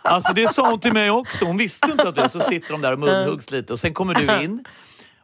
[0.02, 1.46] Alltså det sa hon till mig också.
[1.46, 2.30] Hon visste inte att du...
[2.30, 4.64] Så sitter de där och munhuggs lite och sen kommer du in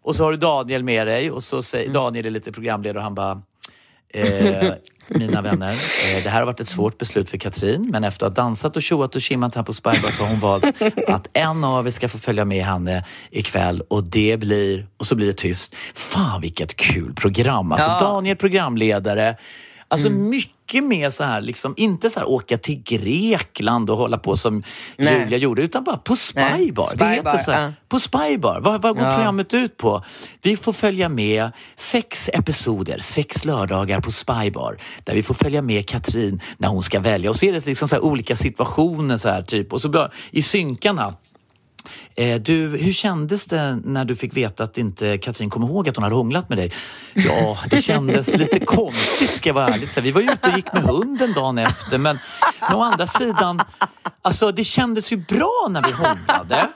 [0.04, 3.04] och så har du Daniel med dig och så säger Daniel är lite programledare och
[3.04, 3.42] han bara
[4.14, 4.74] Eh,
[5.08, 8.38] mina vänner, eh, det här har varit ett svårt beslut för Katrin, men efter att
[8.38, 10.66] ha dansat och tjoat och kimmat här på Spybar så har hon valt
[11.08, 15.16] att en av er ska få följa med henne ikväll och det blir, och så
[15.16, 15.76] blir det tyst.
[15.94, 17.72] Fan vilket kul program!
[17.72, 18.00] Alltså Ja.
[18.00, 19.38] Daniel programledare,
[19.88, 24.38] Alltså mycket mer så här, liksom, inte så här åka till Grekland och hålla på
[24.38, 24.64] som
[24.98, 25.20] Nej.
[25.20, 26.96] Julia gjorde, utan bara på Spybar.
[26.96, 27.74] Det heter så här, ja.
[27.90, 28.62] på Spybar.
[28.62, 29.16] Vad, vad går Ja.
[29.16, 30.04] programmet ut på?
[30.42, 34.78] Vi får följa med sex episoder, sex lördagar på Spybar.
[35.04, 37.30] Där vi får följa med Katrin när hon ska välja.
[37.30, 39.74] Och så är det liksom så här olika situationer så här, typ.
[39.74, 41.14] Och så i synkarna
[42.16, 45.96] Eh, du, hur kändes det när du fick veta att inte Katrin kom ihåg att
[45.96, 46.72] hon hade hånglat med dig?
[47.14, 49.92] Ja, det kändes lite konstigt ska jag vara ärlig.
[49.92, 52.20] Så Vi var ute och gick med hunden dagen efter men,
[52.70, 53.60] men å andra sidan,
[54.22, 56.68] alltså det kändes ju bra när vi hånglade.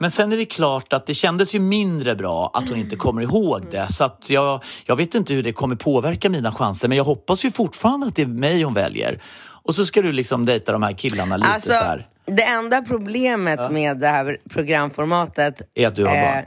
[0.00, 3.22] Men sen är det klart att det kändes ju mindre bra att hon inte kommer
[3.22, 3.92] ihåg det.
[3.92, 7.44] Så att jag, jag vet inte hur det kommer påverka mina chanser men jag hoppas
[7.44, 9.22] ju fortfarande att det är mig hon väljer.
[9.66, 12.08] Och så ska du liksom dejta de här killarna lite Alltså, så här.
[12.24, 16.44] det enda problemet med det här programformatet Är att du har eh, barn?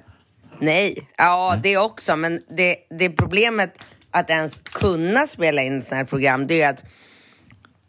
[0.60, 3.74] Nej, ja det också, men det, det problemet
[4.12, 6.84] att ens kunna spela in sådana här program, det är att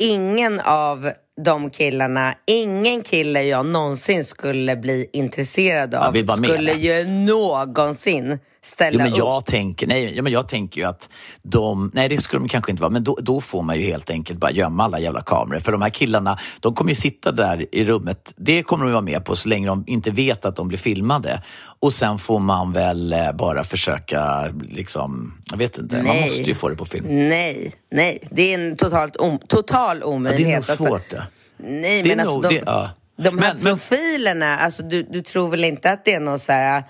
[0.01, 1.11] ingen av
[1.45, 8.99] de killarna, ingen kille jag någonsin skulle bli intresserad av skulle ju någonsin ställa Jo,
[8.99, 9.19] men upp.
[9.19, 11.09] jag tänker, nej, ja, men jag tänker ju att
[11.43, 14.11] de, nej det skulle de kanske inte vara, men då, då får man ju helt
[14.11, 15.61] enkelt bara gömma alla jävla kameror.
[15.61, 19.03] För de här killarna, de kommer ju sitta där i rummet, det kommer de vara
[19.03, 21.43] med på så länge de inte vet att de blir filmade.
[21.81, 26.25] Och sen får man väl eh, bara försöka, liksom, jag vet inte, man Nej.
[26.25, 27.07] måste ju få det på film.
[27.29, 30.47] Nej, nej, det är en totalt om, total Ja, omöjlighet.
[30.47, 31.23] det är nog Alltså, svårt det.
[31.57, 32.91] Nej, Det är men nog- alltså de, det- ja.
[33.17, 36.39] de här Men- men- profilerna, alltså du, du tror väl inte att det är någon
[36.39, 36.85] så här...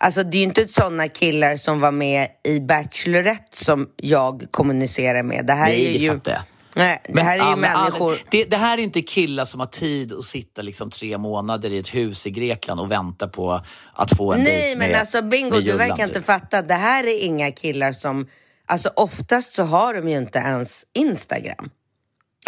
[0.00, 5.22] Alltså det är ju inte sådana killar som var med i Bachelorette som jag kommunicerar
[5.22, 5.46] med.
[5.46, 6.08] Det här Nej, är det ju...
[6.10, 6.40] fattar jag.
[6.76, 8.10] Nej, det Men här är ju alla- människor...
[8.12, 11.70] alla- det, det här är inte killar som har tid att sitta liksom tre månader
[11.70, 13.60] i ett hus i Grekland och vänta på
[13.94, 16.06] att få en Nej, men med, alltså Bingo, du verkar typ.
[16.06, 16.62] inte fatta.
[16.62, 18.26] Det här är inga killar som...
[18.66, 21.70] Alltså oftast så har de ju inte ens Instagram.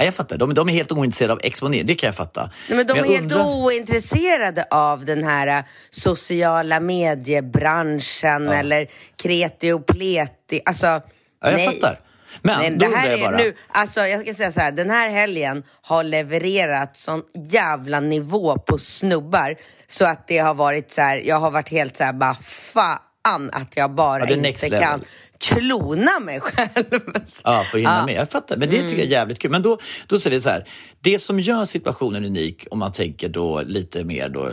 [0.01, 0.39] Ja, jag fattar.
[0.39, 2.51] De, de är helt ointresserade av exponering, det kan jag fatta.
[2.69, 8.87] Nej, men de jag är helt undrar- ointresserade av den här äh, sociala mediebranschen eller
[9.17, 10.61] kreti och pleti.
[10.65, 11.03] Alltså, Ja,
[11.41, 11.65] jag nej.
[11.67, 12.01] fattar.
[12.43, 13.37] Men Nej, det här är bara.
[13.37, 18.59] nu, alltså jag ska säga så här, den här helgen har levererat sån jävla nivå
[18.59, 19.55] på snubbar
[19.89, 23.51] så att det har varit så här, jag har varit helt så här, bara fan
[23.53, 25.05] att jag bara Ja, inte kan
[25.41, 27.01] klona mig själv.
[27.45, 28.07] Ja, för att hinna Ja.
[28.07, 28.15] med.
[28.15, 28.57] Jag fattar.
[28.57, 29.51] Men det tycker jag är jävligt kul.
[29.51, 30.69] Men då, då säger vi så här.
[31.01, 34.51] Det som gör situationen unik, om man tänker då lite mer då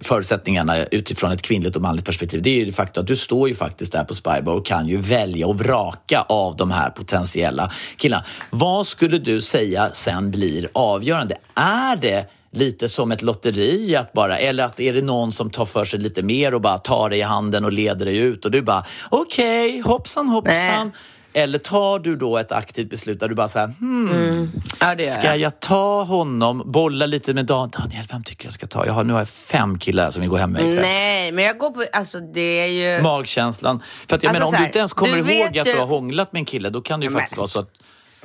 [0.00, 3.48] förutsättningarna utifrån ett kvinnligt och manligt perspektiv, det är ju det faktum att du står
[3.48, 7.72] ju faktiskt där på Spybar och kan ju välja och vraka av de här potentiella
[7.96, 8.24] killarna.
[8.50, 11.36] Vad skulle du säga sen blir avgörande?
[11.54, 15.64] Är det lite som ett lotteri att bara, eller att är det någon som tar
[15.66, 18.50] för sig lite mer och bara tar dig i handen och leder dig ut och
[18.50, 20.54] du bara okej, hoppsan hoppsan.
[20.56, 20.90] Nej.
[21.32, 25.10] Eller tar du då ett aktivt beslut där du bara säger hmm, Ja, det gör
[25.10, 25.38] ska jag.
[25.38, 28.86] jag ta honom, bolla lite med Dan- Daniel, vem tycker jag ska ta?
[28.86, 30.82] Jag har, nu har jag fem killar som vill gå hem med ikväll.
[30.82, 32.66] Nej, men jag går på, alltså det är
[32.96, 33.02] ju...
[33.02, 33.82] Magkänslan.
[34.08, 35.78] För att jag Alltså menar, om så du här, inte ens kommer ihåg att du
[35.78, 37.70] har hånglat med en kille, då kan det ju Men- faktiskt vara så att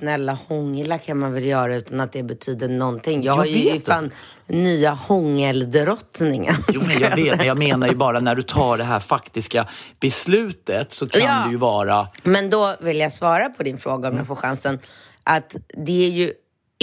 [0.01, 3.23] Snälla, hångla kan man väl göra utan att det betyder någonting.
[3.23, 4.11] Jag, Jag har ju fan
[4.47, 6.53] nya hångeldrottningen.
[6.73, 9.67] Jo, men jag vet, men jag menar ju bara när du tar det här faktiska
[9.99, 11.43] beslutet så kan Ja.
[11.45, 12.07] det ju vara...
[12.23, 14.79] Men då vill jag svara på din fråga om jag får chansen.
[15.23, 16.33] Att det är ju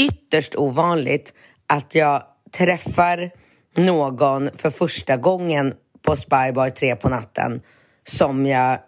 [0.00, 1.32] ytterst ovanligt
[1.66, 2.22] att jag
[2.58, 3.30] träffar
[3.76, 7.60] någon för första gången på Spybar tre på natten
[8.08, 8.78] som jag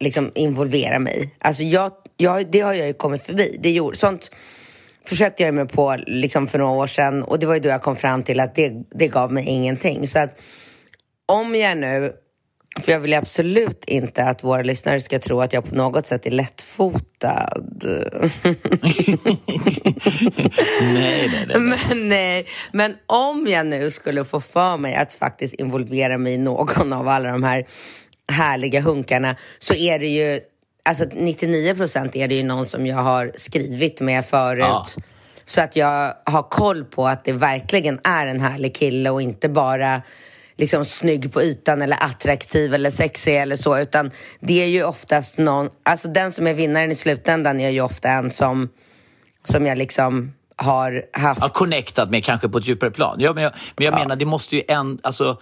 [0.00, 1.30] liksom involverar mig i.
[1.46, 3.56] Alltså jag, jag, det har jag ju kommit förbi.
[3.60, 4.30] Det gjorde, sånt
[5.04, 7.82] försökte jag mig på liksom för några år sedan och det var ju då jag
[7.82, 10.08] kom fram till att det, det gav mig ingenting.
[10.08, 10.40] Så att
[11.26, 12.12] om jag nu,
[12.80, 16.26] för jag vill absolut inte att våra lyssnare ska tro att jag på något sätt
[16.26, 17.64] är lättfotad.
[20.80, 21.58] Nej, nej, nej.
[21.58, 26.38] Men, nej, men om jag nu skulle få för mig att faktiskt involvera mig i
[26.38, 27.66] någon av alla de här
[28.32, 30.40] härliga hunkarna så är det ju,
[30.84, 34.62] alltså 99 procent är det ju någon som jag har skrivit med förut.
[34.62, 34.86] Ja.
[35.44, 39.48] Så att jag har koll på att det verkligen är en härlig kille och inte
[39.48, 40.02] bara
[40.56, 45.38] liksom snygg på ytan eller attraktiv eller sexig eller så utan det är ju oftast
[45.38, 48.68] någon, alltså den som är vinnaren i slutändan är ju ofta en som,
[49.44, 53.16] som jag liksom har haft Ja, connectad med kanske på ett djupare plan.
[53.18, 54.98] Ja, men jag, men jag menar, det måste ju en...
[55.02, 55.38] Alltså,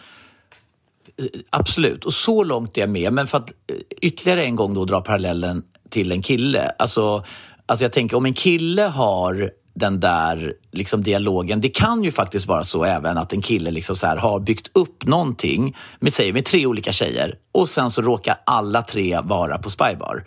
[1.51, 3.12] absolut, och så långt är jag med.
[3.12, 6.72] Men för att eh, ytterligare en gång då dra parallellen till en kille.
[6.79, 7.25] Alltså,
[7.66, 11.61] alltså jag tänker om en kille har den där liksom dialogen.
[11.61, 14.70] Det kan ju faktiskt vara så även att en kille liksom så här har byggt
[14.72, 19.59] upp någonting med, säg, med tre olika tjejer och sen så råkar alla tre vara
[19.59, 20.27] på Spybar.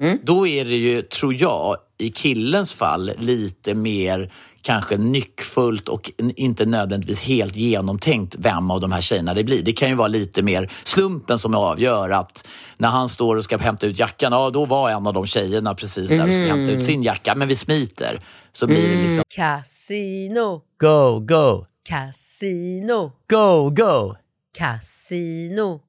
[0.00, 0.18] Mm.
[0.22, 4.32] Då är det ju, tror jag, i killens fall lite mer
[4.68, 9.62] kanske nyckfullt och inte nödvändigtvis helt genomtänkt vem av de här tjejerna det blir.
[9.62, 12.46] Det kan ju vara lite mer slumpen som avgör att
[12.78, 15.74] när han står och ska hämta ut jackan, ja då var en av de tjejerna
[15.74, 18.24] precis där och skulle hämta ut sin jacka, men vi smiter.
[18.52, 19.24] Så blir det liksom...
[19.36, 21.66] Casino, Go, go!
[21.88, 24.16] casino, Go, go!
[24.58, 25.80] casino.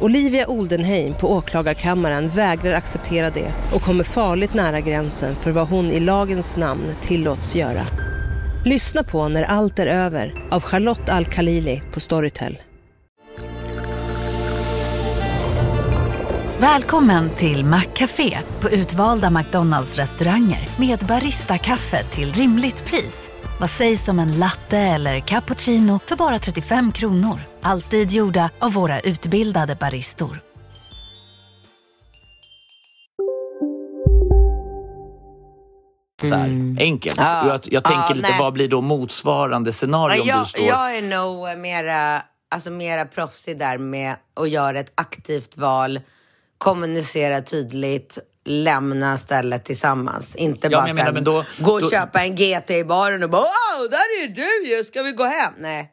[0.00, 5.86] Olivia Oldenheim på åklagarkammaren vägrar acceptera det och kommer farligt nära gränsen för vad hon
[5.86, 7.86] i lagens namn tillåts göra.
[8.64, 12.58] Lyssna på När allt är över av Charlotte Al-Khalili på Storytel.
[16.60, 23.30] Välkommen till Maccafé på utvalda McDonalds restauranger med Baristakaffe till rimligt pris.
[23.60, 27.47] Vad sägs om en latte eller cappuccino för bara 35 kronor?
[27.68, 30.40] Alltid gjorda av våra utbildade baristor.
[36.28, 37.18] Så här, enkelt.
[37.18, 37.30] Mm.
[37.32, 37.42] Ja.
[37.42, 38.38] Och Jag, jag tänker Ja, lite, nej.
[38.38, 40.66] vad blir då motsvarande scenario Ja, om jag, du står...
[40.66, 46.00] jag är nog mera, alltså mera proffsig där med att göra ett aktivt val,
[46.58, 50.36] kommunicera tydligt, lämna stället tillsammans.
[50.36, 53.22] Inte Ja, bara men sen men då- gå och då- köpa en GT i baren
[53.22, 55.52] och bara Wow, där är du ju, ska vi gå hem?
[55.58, 55.92] Nej.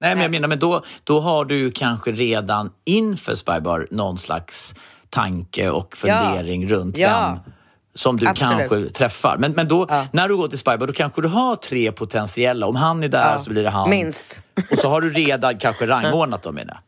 [0.00, 4.18] Nej, men jag menar, men då, då har du ju kanske redan inför Spybar någon
[4.18, 4.74] slags
[5.10, 7.40] tanke och fundering runt Ja.
[7.44, 7.52] vem
[7.94, 8.68] som du Absolut.
[8.70, 9.36] kanske träffar.
[9.38, 10.06] Men, men då, Ja.
[10.12, 12.66] när du går till Spybar, då kanske du har tre potentiella.
[12.66, 13.38] Om han är där Ja.
[13.38, 13.90] så blir det han.
[13.90, 14.42] Minst.
[14.70, 16.80] Och så har du redan kanske rangordnat dem, menar.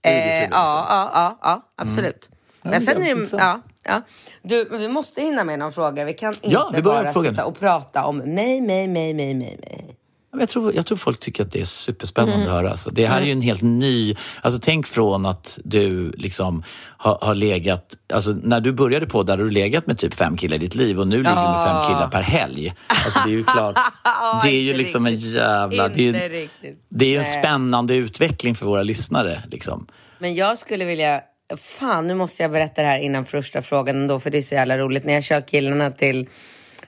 [0.00, 2.30] Det Eh, ja, ja, ja, ja, absolut.
[2.62, 4.02] Men men sen är det, ja, ja.
[4.42, 6.04] Du, vi måste hinna med någon fråga.
[6.04, 9.58] Vi kan inte Ja, vi bara sitta och prata om mig, mig, mig, mig, mig,
[9.60, 9.96] mig.
[10.38, 12.70] Jag tror, jag tror folk tycker att det är superspännande att höra.
[12.70, 14.16] Alltså, det här är ju en helt ny...
[14.42, 16.62] Alltså, tänk från att du liksom
[16.96, 17.96] har, har legat...
[18.12, 20.74] Alltså, när du började på där har du legat med typ fem killar i ditt
[20.74, 22.74] liv och nu ligger du med fem killar per helg.
[22.86, 23.76] Alltså, det är ju klart.
[24.42, 25.34] det är ju inte liksom en riktigt.
[25.34, 25.88] jävla...
[25.88, 26.84] Det är, Inte ju- riktigt.
[26.88, 29.42] det är en spännande utveckling för våra lyssnare.
[29.50, 29.86] Liksom.
[30.18, 31.20] Men jag skulle vilja...
[31.56, 34.54] Fan, nu måste jag berätta det här innan första frågan ändå, för det är så
[34.54, 35.04] jävla roligt.
[35.04, 36.28] När jag kör killarna till,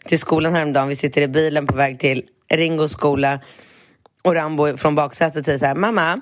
[0.05, 3.41] till skolan häromdagen, vi sitter i bilen på väg till Ringos skola
[4.25, 6.21] och Rambo från baksätet säger så här, mamma,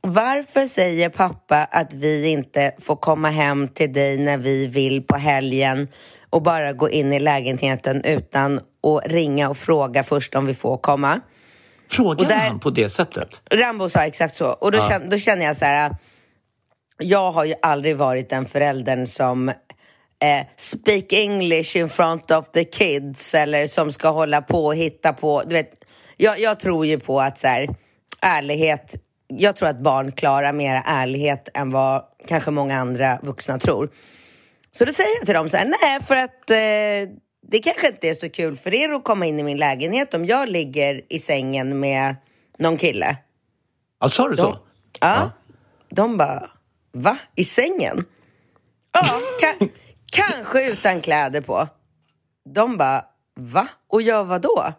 [0.00, 5.16] varför säger pappa att vi inte får komma hem till dig när vi vill på
[5.16, 5.88] helgen
[6.30, 10.76] och bara gå in i lägenheten utan att ringa och fråga först om vi får
[10.76, 11.20] komma?
[11.90, 13.42] Frågar Och där- han på det sättet?
[13.50, 14.46] Rambo sa exakt så.
[14.46, 15.96] Och då, känner, då känner jag så här.
[16.98, 19.52] Jag har ju aldrig varit den föräldern som
[20.22, 25.12] eh, speak English in front of the kids eller som ska hålla på och hitta
[25.12, 25.42] på.
[25.46, 25.84] Du vet,
[26.16, 27.68] jag, jag tror ju på att så här,
[28.20, 28.94] ärlighet,
[29.26, 33.90] jag tror att barn klarar mer ärlighet än vad kanske många andra vuxna tror.
[34.72, 38.08] Så då säger jag till dem så här, nej för att eh, det kanske inte
[38.08, 41.18] är så kul för er att komma in i min lägenhet om jag ligger i
[41.18, 42.16] sängen med
[42.58, 43.16] någon kille.
[44.00, 44.52] Ja, sa du så?
[44.52, 44.58] De,
[45.00, 45.30] ja.
[45.88, 46.50] De bara,
[46.92, 47.18] va?
[47.34, 48.04] I sängen?
[48.92, 49.20] Ja,
[50.14, 51.68] kanske utan kläder på.
[52.54, 53.04] De bara,
[53.36, 53.68] va?
[53.88, 54.72] Och jag vad då?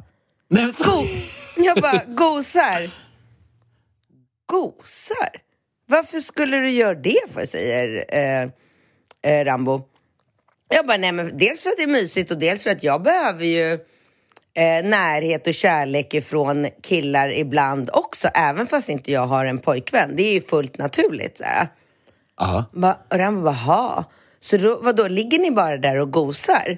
[0.47, 2.89] Nej, Go- jag bara, gosar.
[4.45, 5.41] Gosar?
[5.87, 8.49] varför skulle du göra det för, säger eh,
[9.31, 9.81] eh, Rambo.
[10.69, 13.01] Jag bara, nej men dels för att det är mysigt och dels för att jag
[13.03, 13.73] behöver ju
[14.53, 20.15] eh, närhet och kärlek ifrån killar ibland också, även fast inte jag har en pojkvän.
[20.15, 21.37] Det är ju fullt naturligt.
[21.37, 21.67] Så här.
[22.41, 22.65] Aha.
[22.73, 24.03] Ba, och Rambo bara, ha.
[24.45, 26.77] Så då, vadå, ligger ni bara där och gosar?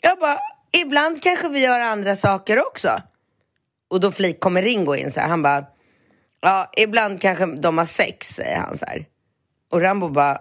[0.00, 0.38] Jag bara,
[0.72, 3.02] ibland kanske vi gör andra saker också.
[3.90, 5.28] Och då flik kommer Ringo in så här.
[5.28, 5.64] Han bara,
[6.40, 9.04] ja, ibland kanske de har sex, säger han så här.
[9.70, 10.38] Och Rambo bara,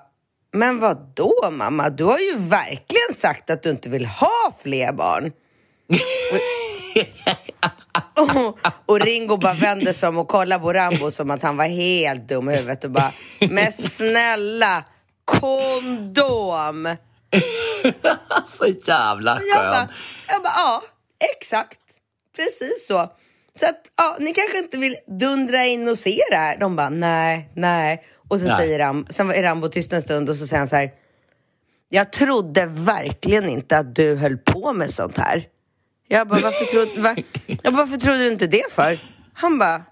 [0.51, 1.89] men vad då mamma?
[1.89, 5.31] Du har ju verkligen sagt att du inte vill ha fler barn.
[8.15, 11.67] och, och Ringo bara vänder sig om och kollar på Rambo som att han var
[11.67, 13.11] helt dum i huvudet och bara,
[13.49, 14.83] men snälla,
[15.25, 16.95] kondom!
[18.47, 19.87] Så jävla Jag bara, skön.
[20.27, 20.83] jag bara, ja,
[21.35, 21.79] exakt.
[22.35, 23.11] Precis så.
[23.55, 26.57] Så att, ja, ni kanske inte vill dundra in och se det här.
[26.57, 28.03] De bara, nej, nej.
[28.27, 28.57] Och sen Nej.
[28.57, 30.91] säger Ram, sen var Rambo tyst en stund och så säger han så här.
[31.89, 35.47] Jag trodde verkligen inte att du höll på med sånt här.
[36.07, 37.15] Jag bara, varför trodde, va?
[37.63, 38.99] jag bara, varför trodde du inte det för?
[39.33, 39.83] Han bara,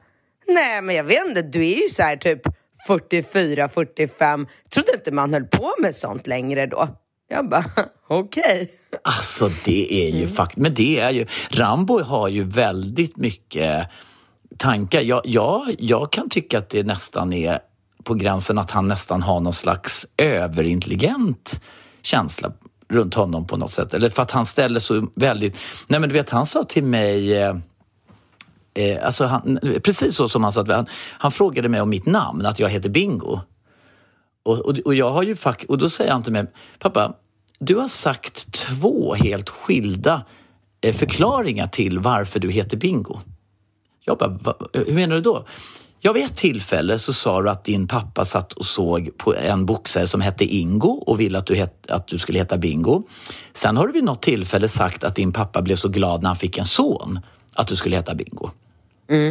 [0.47, 2.41] nej men jag vet inte, du är ju så här typ
[2.87, 4.47] 44, 45.
[4.73, 6.87] Trodde inte man höll på med sånt längre då.
[7.29, 7.65] Jag bara,
[8.07, 8.71] okej.
[9.03, 11.25] Alltså det är ju fakt Men det är ju...
[11.49, 13.87] Rambo har ju väldigt mycket
[14.57, 15.01] tankar.
[15.01, 17.59] Jag, jag, jag kan tycka att det nästan är
[18.03, 21.61] på gränsen att han nästan har någon slags överintelligent
[22.01, 22.51] känsla
[22.89, 23.93] runt honom på något sätt.
[23.93, 25.57] Eller för att han ställer så väldigt...
[25.87, 27.33] Nej men du vet, han sa till mig...
[28.73, 30.61] Eh, alltså han, precis så som han sa.
[30.61, 30.85] att Han,
[31.17, 33.39] han frågade mig om mitt namn, att jag heter Bingo.
[34.43, 36.45] Och, och, och, jag har ju fack, och då säger han till mig,
[36.79, 37.13] pappa,
[37.59, 40.25] du har sagt två helt skilda
[40.81, 43.19] eh, förklaringar till varför du heter Bingo.
[44.05, 45.45] Jag bara, "Va, hur menar du då?
[46.03, 49.65] Ja, vid ett tillfälle så sa du att din pappa satt och såg på en
[49.65, 53.03] boxare som hette Ingo och ville att du, het, att du skulle heta Bingo.
[53.53, 56.35] Sen har du vid något tillfälle sagt att din pappa blev så glad när han
[56.35, 57.19] fick en son
[57.55, 58.49] att du skulle heta Bingo.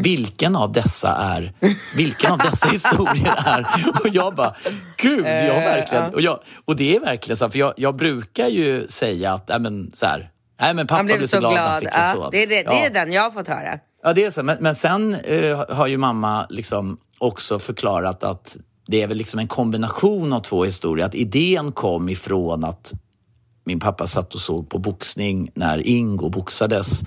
[0.02, 1.52] Vilken av dessa är,
[1.96, 3.66] vilken av dessa historier är...
[4.00, 4.54] Och jag bara,
[4.96, 6.14] gud, jag har verkligen...
[6.14, 9.48] Och, jag, och det är verkligen så, här, för jag, jag brukar ju säga att,
[9.48, 11.92] nej men så här, nej men pappa Han blev blev så glad, när han glad.
[11.94, 12.28] fick Ja, son.
[12.32, 12.86] det, är det, det Ja.
[12.86, 13.78] är den jag har fått höra.
[14.02, 14.42] Ja, det är så.
[14.42, 18.56] Men, men sen eh, har ju mamma liksom också förklarat att
[18.86, 21.06] det är väl liksom en kombination av två historier.
[21.06, 22.92] Att idén kom ifrån att
[23.64, 27.00] min pappa satt och såg på boxning när Ingo boxades.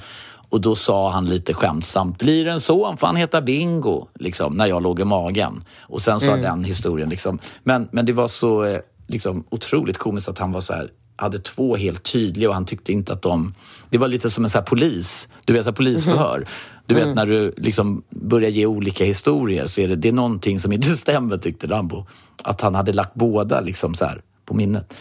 [0.53, 4.57] Och då sa han lite skämtsamt, blir det en son får han heta Bingo, liksom,
[4.57, 5.63] när jag låg i magen.
[5.81, 7.09] Och sen sa den historien.
[7.09, 7.39] Liksom.
[7.63, 11.39] Men, men det var så eh, liksom, otroligt komiskt att han var så här, hade
[11.39, 13.53] två helt tydliga och han tyckte inte att de...
[13.89, 16.47] Det var lite som en så polis, du vet, så polisförhör.
[16.85, 20.59] Du vet när du liksom börjar ge olika historier så är det, det är någonting
[20.59, 22.05] som inte stämmer tyckte Rambo.
[22.43, 24.93] Att han hade lagt båda liksom så här på minnet.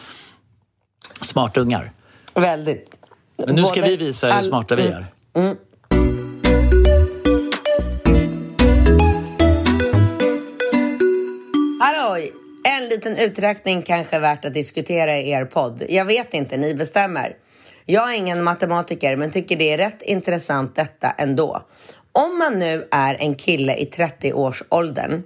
[1.20, 1.92] Smarta ungar.
[2.34, 2.94] Väldigt.
[3.46, 4.94] Men nu ska vi visa hur smarta vi
[5.34, 5.56] mm.
[11.80, 12.32] Halloj!
[12.64, 15.82] En liten uträkning kanske är värt att diskutera i er podd.
[15.88, 17.36] Jag vet inte, ni bestämmer.
[17.86, 21.62] Jag är ingen matematiker, men tycker det är rätt intressant detta ändå.
[22.12, 25.22] Om man nu är en kille i 30-årsåldern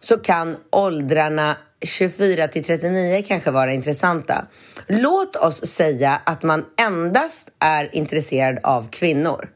[0.00, 4.46] så kan åldrarna 24 till 39 kanske vara intressanta.
[4.86, 9.48] Låt oss säga att man endast är intresserad av kvinnor.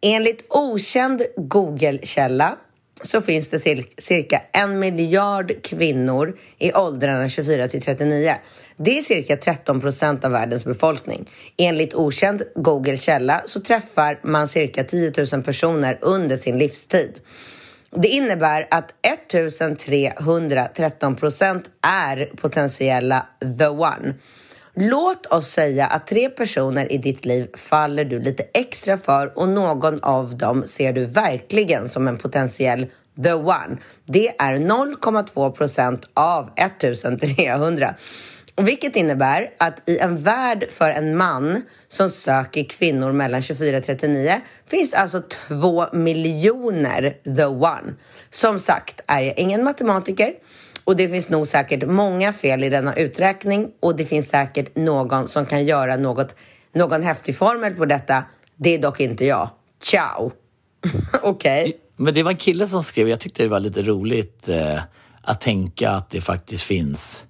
[0.00, 2.56] Enligt okänd Google-källa
[3.02, 3.58] så finns det
[3.98, 8.34] cirka en miljard kvinnor i åldrarna 24 till 39.
[8.76, 11.30] Det är cirka 13 procent av världens befolkning.
[11.56, 17.20] Enligt okänd Google-källa så träffar man cirka 10 000 personer under sin livstid.
[17.96, 23.26] Det innebär att 1313 procent är potentiella
[23.58, 24.14] the one.
[24.74, 29.48] Låt oss säga att tre personer i ditt liv faller du lite extra för och
[29.48, 32.86] någon av dem ser du verkligen som en potentiell
[33.24, 33.76] the one.
[34.06, 37.94] Det är 0,2 procent av 1300.
[38.56, 43.84] Vilket innebär att i en värld för en man som söker kvinnor mellan 24 och
[43.84, 47.94] 39 finns det alltså 2 miljoner the one.
[48.30, 50.34] Som sagt är jag ingen matematiker
[50.84, 55.28] och det finns nog säkert många fel i denna uträkning och det finns säkert någon
[55.28, 56.34] som kan göra något,
[56.72, 58.24] någon häftig formel på detta.
[58.56, 59.50] Det är dock inte jag.
[59.82, 60.32] Ciao!
[61.22, 61.76] Okej.
[61.96, 64.80] Men det var en kille som skrev, jag tyckte det var lite roligt eh,
[65.22, 67.26] att tänka att det faktiskt finns.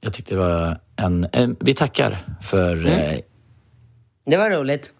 [0.00, 3.18] Jag tyckte det var en, en vi tackar för eh,
[4.26, 4.92] Det var roligt.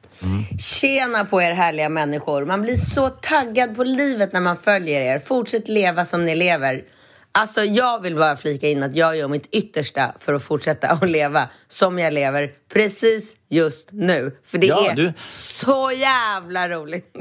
[0.59, 2.45] Tjena på er härliga människor.
[2.47, 5.19] Man blir så taggad på livet när man följer er.
[5.19, 6.85] Fortsätt leva som ni lever.
[7.33, 11.11] Alltså jag vill bara flika in att jag gör mitt yttersta för att fortsätta att
[11.11, 14.37] leva som jag lever precis just nu.
[14.45, 17.17] För det Ja, är du- så jävla roligt.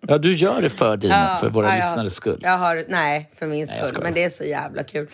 [0.00, 2.40] Ja, du gör det för dina, för våra ja, lyssnares skull.
[2.42, 3.84] Jag har, nej, för min skull.
[3.84, 4.02] skojar.
[4.02, 5.08] men det är så jävla kul.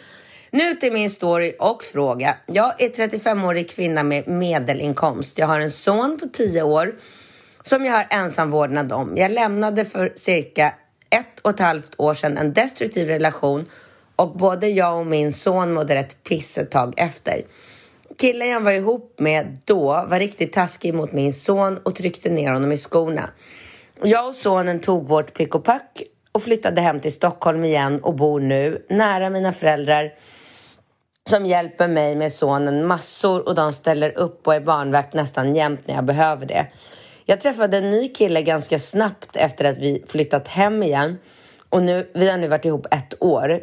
[0.54, 2.36] Nu till min story och fråga.
[2.46, 5.38] Jag är 35-årig kvinna med medelinkomst.
[5.38, 6.94] Jag har en son på 10 år
[7.62, 9.16] som jag har ensam vårdnad om.
[9.16, 10.74] Jag lämnade för cirka
[11.10, 13.66] ett och ett halvt år sedan en destruktiv relation
[14.16, 17.42] och både jag och min son mådde rätt piss ett tag efter.
[18.20, 22.52] Killen jag var ihop med då var riktigt taskig mot min son och tryckte ner
[22.52, 23.30] honom i skorna.
[24.02, 28.14] Jag och sonen tog vårt pick och pack och flyttade hem till Stockholm igen och
[28.14, 30.12] bor nu nära mina föräldrar
[31.28, 35.86] som hjälper mig med sonen massor och de ställer upp och är barnvakt nästan jämt
[35.86, 36.66] när jag behöver det.
[37.24, 41.18] Jag träffade en ny kille ganska snabbt efter att vi flyttat hem igen
[41.68, 43.60] och nu, vi har nu varit ihop ett år.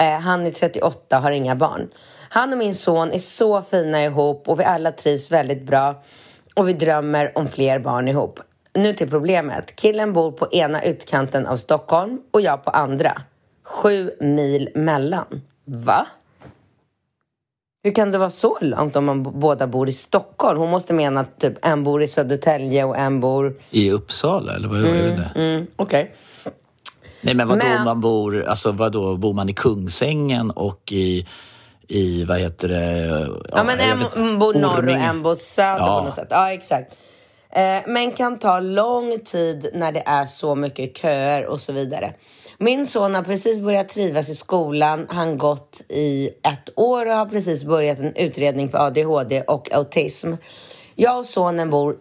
[0.00, 1.88] Eh, han är 38 och har inga barn.
[2.28, 6.02] Han och min son är så fina ihop och vi alla trivs väldigt bra
[6.54, 8.40] och vi drömmer om fler barn ihop.
[8.72, 9.76] Nu till problemet.
[9.76, 13.22] Killen bor på ena utkanten av Stockholm och jag på andra.
[13.64, 15.42] Sju mil mellan.
[15.64, 16.06] Va?
[17.86, 20.58] Hur kan det vara så långt om man båda bor i Stockholm?
[20.58, 23.54] Hon måste mena att typ en bor i Södertälje och en bor...
[23.70, 24.84] I Uppsala, eller vad är
[25.34, 25.40] det?
[25.40, 26.14] Mm, Okej.
[27.20, 31.26] Nej, men vadå Men- man bor, alltså vadå, bor man i Kungsängen och i,
[31.88, 33.28] i vad heter det?
[33.52, 35.98] Ja, men jag en vet- mm, bor norr och en bor söder Ja.
[35.98, 36.28] på något sätt.
[36.30, 36.94] Ja, exakt.
[37.50, 42.14] Eh, men kan ta lång tid när det är så mycket köer och så vidare.
[42.58, 45.06] Min son har precis börjat trivas i skolan.
[45.10, 50.32] Han gått i ett år och har precis börjat en utredning för ADHD och autism.
[50.94, 51.96] Jag och sonen bor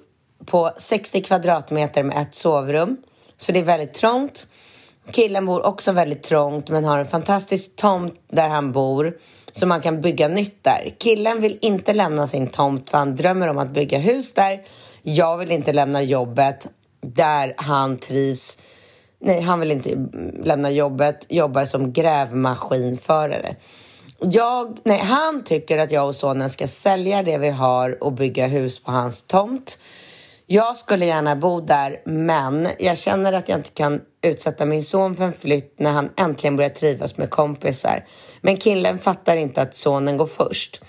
[0.46, 2.98] på 60 kvadratmeter med ett sovrum.
[3.38, 4.48] Så det är väldigt trångt.
[5.12, 9.18] Killen bor också väldigt trångt men har en fantastisk tomt där han bor
[9.52, 10.96] så man kan bygga nytt där.
[10.98, 14.62] Killen vill inte lämna sin tomt för han drömmer om att bygga hus där.
[15.02, 16.68] Jag vill inte lämna jobbet
[17.02, 18.58] där han trivs.
[19.26, 20.08] Nej, han vill inte
[20.44, 23.56] lämna jobbet, jobbar som grävmaskinförare.
[24.20, 28.48] Jag, nej, han tycker att jag och sonen ska sälja det vi har och bygga
[28.48, 29.80] hus på hans tomt.
[30.46, 35.16] Jag skulle gärna bo där, men jag känner att jag inte kan utsätta min son
[35.16, 38.06] för en flytt när han äntligen börjar trivas med kompisar.
[38.42, 40.82] Men killen fattar inte att sonen går först.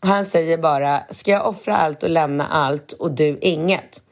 [0.00, 4.02] Han säger bara, ska jag offra allt och lämna allt och du inget?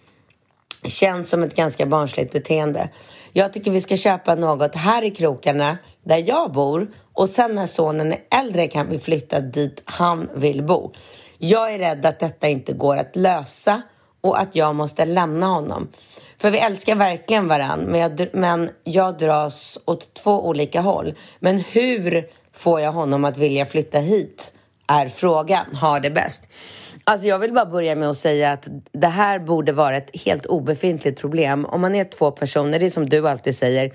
[0.89, 2.89] Känns som ett ganska barnsligt beteende.
[3.37, 7.55] Jag tycker vi ska köpa något här i krokarna eh, där jag bor och sen
[7.55, 10.93] när sonen är äldre kan vi flytta dit han vill bo.
[11.39, 13.83] Jag är rädd att detta inte går att lösa
[14.21, 15.89] och att jag måste lämna honom.
[16.39, 21.15] För vi älskar verkligen varann, men jag, men jag dras åt två olika håll.
[21.39, 24.53] Men hur får jag honom att vilja flytta hit?
[24.87, 25.77] Är frågan.
[25.77, 26.45] Har det bäst.
[27.05, 30.47] Alltså jag vill bara börja med att säga att det här borde vara ett helt
[30.47, 31.65] obefintligt problem.
[31.65, 33.93] Om man är två personer, det är som du alltid säger.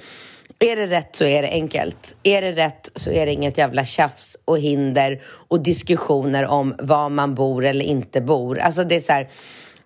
[0.59, 2.17] Är det rätt så är det enkelt.
[2.23, 7.09] Är det rätt så är det inget jävla tjafs och hinder och diskussioner om var
[7.09, 8.59] man bor eller inte bor.
[8.59, 9.29] Alltså det är så här,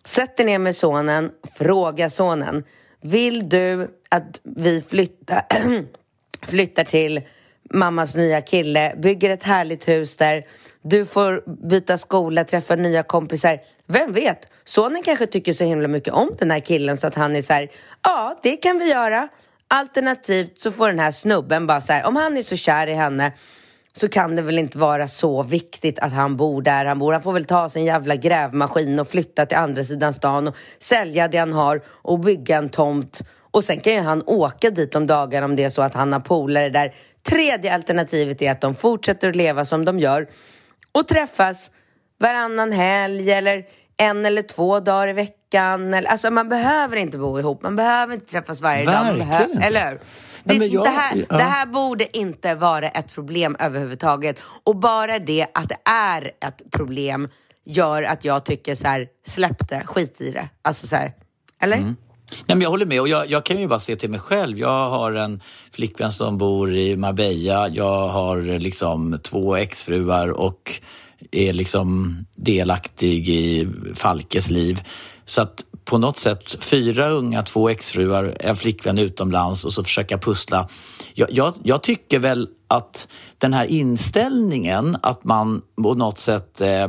[0.03, 2.63] sätt dig ner med sonen, fråga sonen.
[3.01, 5.43] Vill du att vi flyttar,
[6.47, 7.21] flyttar till
[7.73, 10.45] mammas nya kille, bygger ett härligt hus där.
[10.83, 13.59] Du får byta skola, träffa nya kompisar.
[13.87, 14.47] Vem vet?
[14.63, 17.53] Sonen kanske tycker så himla mycket om den här killen så att han är så
[17.53, 17.71] här,
[18.03, 19.27] ja, det kan vi göra.
[19.67, 22.93] Alternativt så får den här snubben bara så här, om han är så kär i
[22.93, 23.33] henne
[23.95, 27.13] så kan det väl inte vara så viktigt att han bor där han bor.
[27.13, 31.27] Han får väl ta sin jävla grävmaskin och flytta till andra sidan stan och sälja
[31.27, 33.21] det han har och bygga en tomt.
[33.51, 36.13] Och sen kan ju han åka dit om dagarna om det är så att han
[36.13, 36.95] har polare där.
[37.23, 40.27] Tredje alternativet är att de fortsätter att leva som de gör
[40.93, 41.71] och träffas
[42.19, 43.65] varannan helg eller
[43.97, 45.93] en eller två dagar i veckan.
[45.93, 49.05] Eller, alltså man behöver inte bo ihop, man behöver inte träffas varje dag.
[49.05, 49.63] Man Verkligen inte.
[49.67, 49.99] eller hur?
[50.43, 51.37] Det, Nej, jag- det, här, ja.
[51.37, 54.39] det här borde inte vara ett problem överhuvudtaget.
[54.63, 57.27] Och bara det att det är ett problem
[57.65, 60.49] gör att jag tycker så här, släpp det, skit i det.
[60.61, 61.11] Alltså så här,
[61.61, 61.95] eller?
[62.31, 64.59] Nej, men jag håller med och jag, jag kan ju bara se till mig själv.
[64.59, 67.69] Jag har en flickvän som bor i Marbella.
[67.69, 70.81] Jag har liksom två exfruar och
[71.31, 74.81] är liksom delaktig i Falkes liv.
[75.25, 80.17] Så att på något sätt, fyra unga, två exfruar, en flickvän utomlands och så försöka
[80.17, 80.69] pussla.
[81.13, 83.07] Jag, jag, jag tycker väl att
[83.37, 86.87] den här inställningen att man på något sätt eh,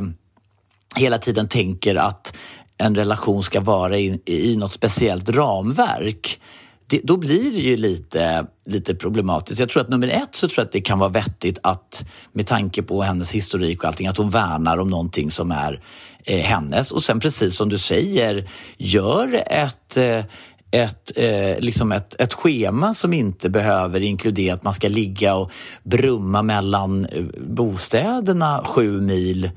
[0.95, 2.37] hela tiden tänker att
[2.77, 6.39] en relation ska vara i, i något speciellt ramverk
[6.87, 9.59] det, då blir det ju lite, lite problematiskt.
[9.59, 12.47] Jag tror att nummer ett så tror jag att det kan vara vettigt att med
[12.47, 15.81] tanke på hennes historik och allting att hon värnar om någonting som är
[16.23, 20.25] eh, hennes och sen precis som du säger gör ett eh,
[20.71, 25.51] ett, eh, liksom ett, ett schema som inte behöver inkludera att man ska ligga och
[25.83, 29.49] brumma mellan eh, bostäderna sju mil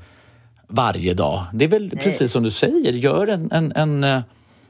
[0.69, 1.45] varje dag.
[1.53, 2.03] Det är väl Nej.
[2.03, 4.21] precis som du säger, gör en, en, en, eh,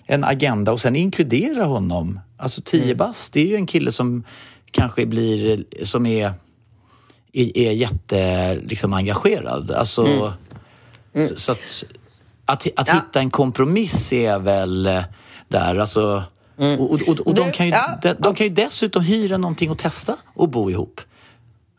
[0.06, 2.20] en agenda och sen inkludera honom.
[2.38, 2.97] Alltså 10 mm.
[2.97, 4.24] bast, det är ju en kille som
[4.72, 6.34] kanske blir, som är,
[7.34, 9.72] är, är jätte liksom, engagerad.
[9.72, 10.32] Alltså, mm.
[11.14, 11.28] Mm.
[11.28, 11.84] Så, så, att,
[12.45, 12.93] att, att ja.
[12.93, 15.04] hitta en kompromiss är väl eh,
[15.47, 15.80] där.
[15.80, 16.24] Alltså,
[16.60, 16.80] Mm.
[16.80, 20.18] Och, och, och, de, kan ju, de, de, kan ju dessutom hyra någonting och testa
[20.34, 21.02] och bo ihop.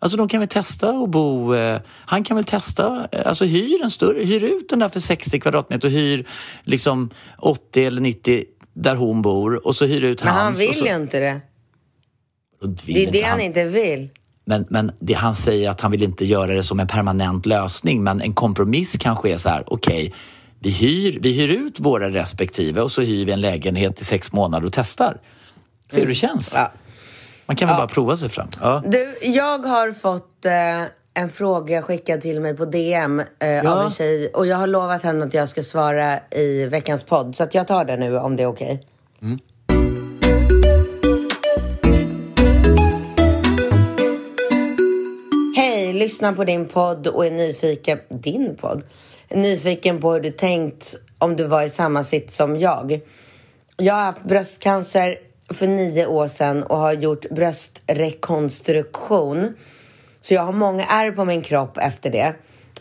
[0.03, 1.55] Alltså de kan väl testa och bo...
[1.55, 5.01] Eh, han kan väl testa, eh, alltså hyr en större, hyr ut den där för
[5.01, 6.27] 60 kvadratmeter och hyr
[6.65, 10.59] liksom 80 eller 90 där hon bor och så hyr ut men hans.
[10.59, 11.41] Men han vill så, ju inte det.
[12.87, 14.09] Det är det han, han inte vill.
[14.45, 18.03] Men, men det, han säger att han vill inte göra det som en permanent lösning
[18.03, 20.13] men en kompromiss kanske är så här, okej okay,
[20.59, 24.33] vi hyr, vi hyr ut våra respektive och så hyr vi en lägenhet i sex
[24.33, 25.21] månader och testar.
[25.93, 26.53] Se hur det känns.
[26.55, 26.73] Ja.
[27.51, 27.81] Man kan väl ja.
[27.81, 28.49] bara prova sig fram.
[28.61, 28.83] Ja.
[28.87, 30.53] Du, jag har fått eh,
[31.15, 33.71] en fråga skickad till mig på DM eh, ja.
[33.71, 37.37] av en tjej och jag har lovat henne att jag ska svara i veckans podd.
[37.37, 38.85] Så att jag tar det nu om det är okej.
[39.19, 39.29] Okay.
[39.29, 39.39] Mm.
[45.57, 47.99] Hej, lyssnar på din podd och är nyfiken...
[48.09, 48.83] Din podd?
[49.29, 53.01] nyfiken på hur du tänkt om du var i samma sitt som jag.
[53.77, 59.55] Jag har haft bröstcancer för nio år sedan och har gjort bröstrekonstruktion.
[60.21, 62.35] Så jag har många ärr på min kropp efter det.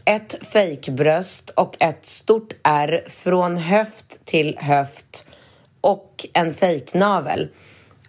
[0.06, 5.26] Ett fejkbröst och ett stort ärr från höft till höft
[5.82, 7.50] och en fejknavel.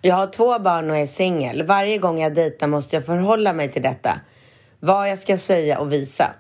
[0.02, 1.62] Jag har två barn och är singel.
[1.62, 4.20] Varje gång jag dejtar måste jag förhålla mig till detta.
[4.80, 6.30] Vad jag ska säga och visa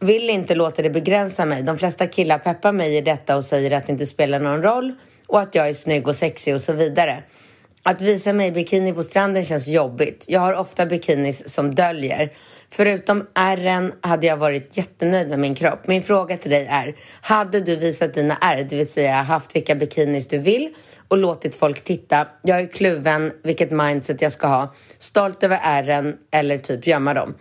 [0.00, 1.62] vill inte låta det begränsa mig.
[1.62, 4.92] De flesta killar peppar mig i detta och säger att det inte spelar någon roll
[5.26, 7.22] och att jag är snygg och sexig och så vidare.
[7.88, 10.24] Att visa mig i bikini på stranden känns jobbigt.
[10.28, 12.32] Jag har ofta bikinis som döljer.
[12.70, 15.86] Förutom ärren hade jag varit jättenöjd med min kropp.
[15.86, 19.74] Min fråga till dig är, hade du visat dina ärr, det vill säga haft vilka
[19.74, 20.74] bikinis du vill
[21.08, 22.28] och låtit folk titta?
[22.42, 24.74] Jag är kluven vilket mindset jag ska ha.
[24.98, 27.34] Stolt över ärren eller typ gömma dem.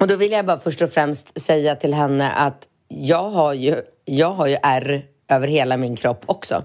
[0.00, 3.76] Och då vill jag bara först och främst säga till henne att jag har ju,
[4.04, 6.64] jag har ju ärr över hela min kropp också.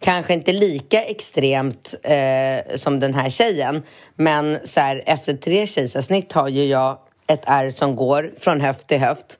[0.00, 3.82] Kanske inte lika extremt eh, som den här tjejen,
[4.14, 8.86] men så här, efter tre kejsarsnitt har ju jag ett ärr som går från höft
[8.86, 9.38] till höft.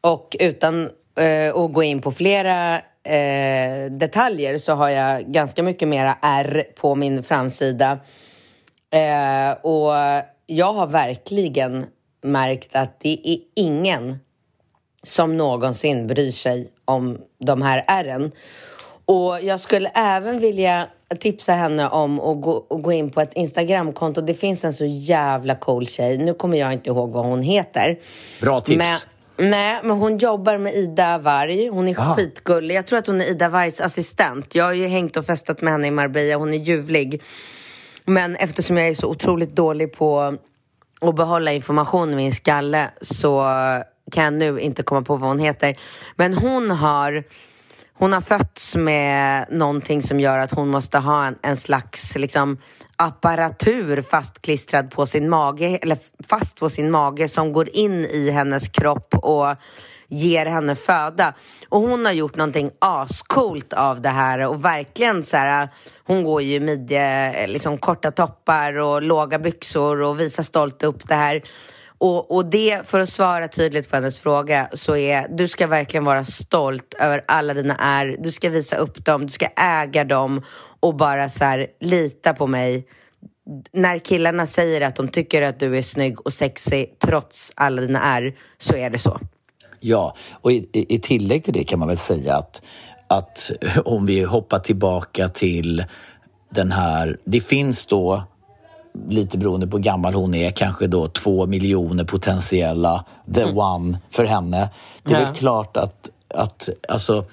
[0.00, 5.88] Och utan eh, att gå in på flera eh, detaljer så har jag ganska mycket
[5.88, 7.98] mera ärr på min framsida.
[8.90, 9.92] Eh, och
[10.46, 11.86] jag har verkligen
[12.22, 14.18] märkt att det är ingen
[15.02, 18.32] som någonsin bryr sig om de här ärren.
[19.06, 20.88] Och jag skulle även vilja
[21.20, 24.20] tipsa henne om att gå, att gå in på ett Instagramkonto.
[24.20, 26.18] Det finns en så jävla cool tjej.
[26.18, 27.98] Nu kommer jag inte ihåg vad hon heter.
[28.40, 29.06] Bra tips.
[29.36, 31.68] Men, nej, men hon jobbar med Ida Varg.
[31.68, 32.14] Hon är Aha.
[32.14, 32.74] skitgullig.
[32.74, 34.54] Jag tror att hon är Ida Vargs assistent.
[34.54, 36.36] Jag har ju hängt och festat med henne i Marbella.
[36.36, 37.22] Hon är ljuvlig.
[38.04, 40.36] Men eftersom jag är så otroligt dålig på
[41.00, 43.44] och behålla information i min skalle så
[44.12, 45.76] kan jag nu inte komma på vad hon heter.
[46.16, 47.24] Men hon har,
[47.98, 52.58] hon har fötts med någonting som gör att hon måste ha en, en slags liksom,
[52.96, 58.68] apparatur fastklistrad på sin mage, eller fast på sin mage som går in i hennes
[58.68, 59.56] kropp och
[60.08, 61.34] ger henne föda.
[61.68, 65.68] Och hon har gjort någonting ascoolt av det här och verkligen så här,
[66.04, 71.14] hon går ju midje, liksom korta toppar och låga byxor och visar stolt upp det
[71.14, 71.42] här.
[71.98, 76.04] Och, och det, för att svara tydligt på hennes fråga, så är du ska verkligen
[76.04, 78.16] vara stolt över alla dina är.
[78.18, 80.42] Du ska visa upp dem, du ska äga dem
[80.80, 82.86] och bara så här, lita på mig.
[83.72, 88.02] När killarna säger att de tycker att du är snygg och sexig trots alla dina
[88.02, 89.20] är, så är det så.
[89.80, 92.62] Ja, och i, i tillägg till det kan man väl säga att,
[93.08, 93.50] att
[93.84, 95.84] om vi hoppar tillbaka till
[96.50, 98.22] den här, det finns då
[99.08, 103.58] lite beroende på hur gammal hon är, kanske då två miljoner potentiella the mm.
[103.58, 104.68] one för henne.
[105.02, 105.26] Det är ja.
[105.26, 107.24] väl klart att, att alltså,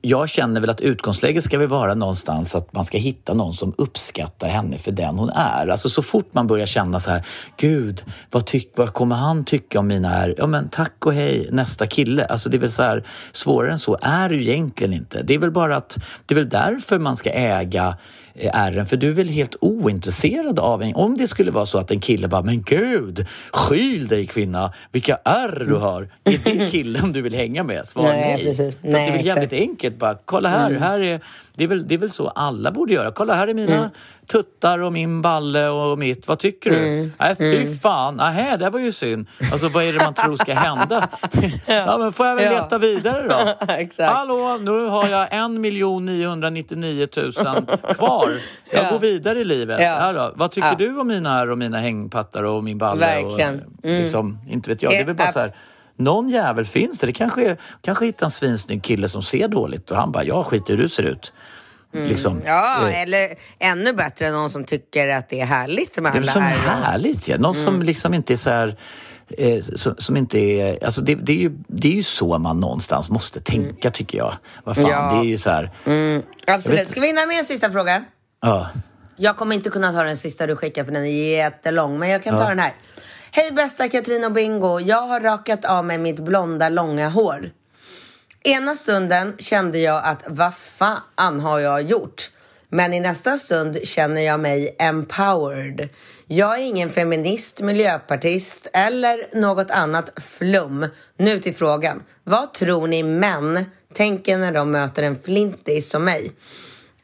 [0.00, 3.74] jag känner väl att utgångsläget ska väl vara någonstans att man ska hitta någon som
[3.78, 5.68] uppskattar henne för den hon är.
[5.68, 9.78] Alltså så fort man börjar känna så här, gud, vad, tyck, vad kommer han tycka
[9.78, 10.34] om mina är?
[10.38, 12.24] Ja men tack och hej, nästa kille.
[12.24, 15.22] Alltså det är väl så här, svårare än så är det ju egentligen inte.
[15.22, 17.96] Det är väl bara att, det är väl därför man ska äga
[18.34, 20.94] ärren för du är väl helt ointresserad av en...
[20.94, 25.18] Om det skulle vara så att en kille bara, men gud, skyl dig kvinna, vilka
[25.24, 26.08] ärr du har.
[26.24, 27.86] Är det killen du vill hänga med?
[27.86, 28.44] Svar nej.
[28.44, 28.54] nej.
[28.54, 29.68] Så nej, det är väl jävligt exakt.
[29.68, 30.82] enkelt bara, kolla här, mm.
[30.82, 31.20] här är
[31.54, 33.10] det är, väl, det är väl så alla borde göra.
[33.10, 33.90] Kolla, här är mina mm.
[34.26, 36.28] tuttar och min balle och mitt.
[36.28, 36.76] Vad tycker du?
[36.76, 37.12] Mm.
[37.18, 37.76] Nej, fy mm.
[37.76, 38.16] fan.
[38.16, 39.26] Nähä, det var ju synd.
[39.52, 41.08] Alltså, vad är det man tror ska hända?
[41.66, 41.98] ja.
[41.98, 43.66] men får jag väl leta vidare då?
[43.72, 44.12] Exakt.
[44.12, 47.32] Hallå, nu har jag en miljon 999 000
[47.94, 48.28] kvar.
[48.70, 48.90] Jag ja.
[48.90, 49.80] går vidare i livet.
[49.80, 49.90] Ja.
[49.90, 50.32] Här då.
[50.34, 53.00] Vad tycker du om mina och mina hängpattar och min balle?
[53.00, 53.54] Verkligen.
[53.54, 54.02] Och, mm.
[54.02, 54.92] liksom, inte vet jag.
[54.92, 55.50] Det är väl bara så här,
[55.96, 57.06] någon jävel finns det.
[57.06, 60.46] Det kanske är, kanske hittar en svinsnygg kille som ser dåligt och han bara, jag
[60.46, 61.32] skiter i hur du ser ut.
[61.94, 62.08] Mm.
[62.08, 66.20] Liksom, ja, eh, eller ännu bättre, någon som tycker att det är härligt med alla
[66.20, 67.38] Det är som härligt, ja.
[67.38, 67.64] Någon mm.
[67.64, 68.76] som liksom inte är så här...
[69.38, 70.84] Eh, som, som, inte är...
[70.84, 73.92] Alltså det, det, är ju, det är ju så man någonstans måste tänka, mm.
[73.92, 74.34] tycker jag.
[74.64, 75.12] Vad fan, ja.
[75.12, 75.70] det är ju så här...
[75.86, 76.22] Mm.
[76.46, 76.88] Absolut.
[76.88, 78.04] Ska vi hinna med en sista fråga?
[78.40, 78.70] Ja.
[79.16, 81.98] Jag kommer inte kunna ta den sista du skickar, för den är jättelång.
[81.98, 82.74] Men jag kan ta den här.
[83.34, 84.80] Hej bästa Katrin och Bingo.
[84.80, 87.50] Jag har rakat av mig mitt blonda långa hår.
[88.42, 92.30] Ena stunden kände jag att vad fan har jag gjort?
[92.68, 95.88] Men i nästa stund känner jag mig empowered.
[96.26, 100.86] Jag är ingen feminist, miljöpartist eller något annat flum.
[101.16, 102.02] Nu till frågan.
[102.24, 103.64] Vad tror ni män
[103.94, 106.32] tänker när de möter en flintis som mig?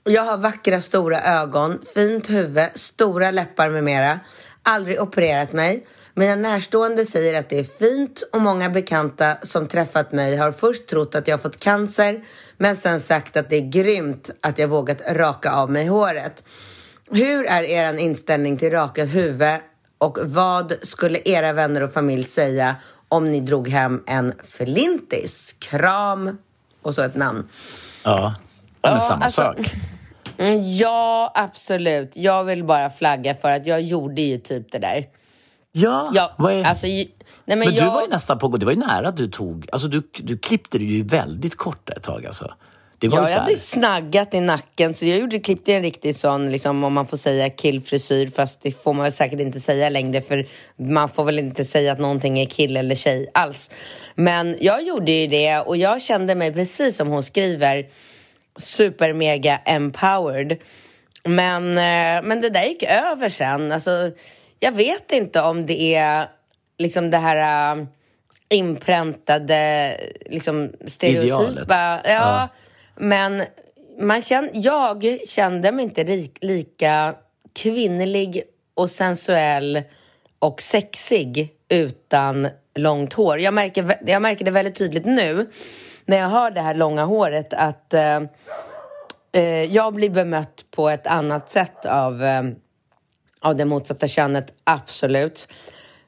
[0.04, 4.20] Jag har vackra stora ögon, fint huvud, stora läppar med mera.
[4.62, 5.86] Aldrig opererat mig.
[6.18, 10.86] Mina närstående säger att det är fint och många bekanta som träffat mig har först
[10.86, 12.24] trott att jag fått cancer
[12.56, 16.44] men sen sagt att det är grymt att jag vågat raka av mig håret.
[17.10, 19.56] Hur är er inställning till rakat huvud
[19.98, 22.76] och vad skulle era vänner och familj säga
[23.08, 25.56] om ni drog hem en flintis?
[25.58, 26.38] Kram
[26.82, 27.48] och så ett namn.
[28.04, 28.34] Ja,
[28.80, 29.74] det är ja, samma alltså, sak.
[30.38, 32.16] Mm, ja, absolut.
[32.16, 35.06] Jag vill bara flagga för att jag gjorde ju typ det där.
[35.78, 36.64] Ja, ja vad är...
[36.64, 37.08] alltså, nej,
[37.44, 37.84] men, men jag...
[37.84, 39.68] du var ju nästan på Det var ju nära att du tog...
[39.72, 42.50] Alltså du, du klippte det ju väldigt kort ett tag alltså.
[43.00, 46.50] Det var ja, jag hade snaggat i nacken så jag gjorde, klippte en riktig sån,
[46.50, 50.20] liksom, om man får säga killfrisyr fast det får man väl säkert inte säga längre
[50.20, 53.70] för man får väl inte säga att någonting är kill eller tjej alls.
[54.14, 57.86] Men jag gjorde ju det och jag kände mig precis som hon skriver
[58.58, 60.56] super mega empowered.
[61.24, 63.72] Men, eh, men det där gick över sen.
[63.72, 64.10] Alltså,
[64.60, 66.28] jag vet inte om det är
[66.78, 67.84] liksom det här äh,
[68.48, 69.94] inpräntade,
[70.26, 72.00] liksom stereotypa.
[72.04, 72.48] Ja, ja,
[72.96, 73.42] men
[74.00, 77.14] man kände, jag kände mig inte rik, lika
[77.52, 78.42] kvinnlig
[78.74, 79.82] och sensuell
[80.38, 83.38] och sexig utan långt hår.
[83.38, 85.50] Jag märker, jag märker det väldigt tydligt nu
[86.04, 88.22] när jag har det här långa håret att äh,
[89.68, 92.42] jag blir bemött på ett annat sätt av äh,
[93.40, 95.48] av det motsatta könet, absolut.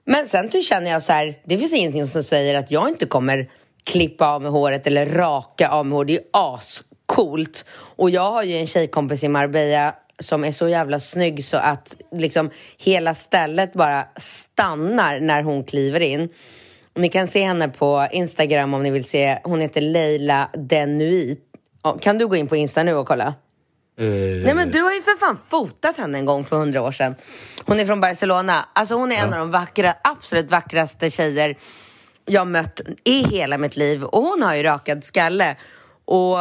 [0.04, 3.50] Men sen känner jag så här, det finns ingenting som säger att jag inte kommer
[3.84, 6.06] klippa av mig håret eller raka av mig håret.
[6.06, 7.64] Det är ju ascoolt.
[7.96, 11.96] Och jag har ju en tjejkompis i Marbella som är så jävla snygg så att
[12.12, 16.28] liksom hela stället bara stannar när hon kliver in.
[16.94, 19.38] Ni kan se henne på Instagram om ni vill se.
[19.44, 21.44] Hon heter Leila Denuit.
[22.00, 23.34] Kan du gå in på Insta nu och kolla?
[24.00, 24.44] Uh...
[24.44, 27.14] Nej men du har ju för fan fotat henne en gång för hundra år sedan.
[27.64, 28.68] Hon är från Barcelona.
[28.72, 29.22] Alltså hon är ja.
[29.22, 31.56] en av de vackra, absolut vackraste tjejer
[32.24, 34.04] jag mött i hela mitt liv.
[34.04, 35.56] Och hon har ju rakad skalle.
[36.04, 36.38] Och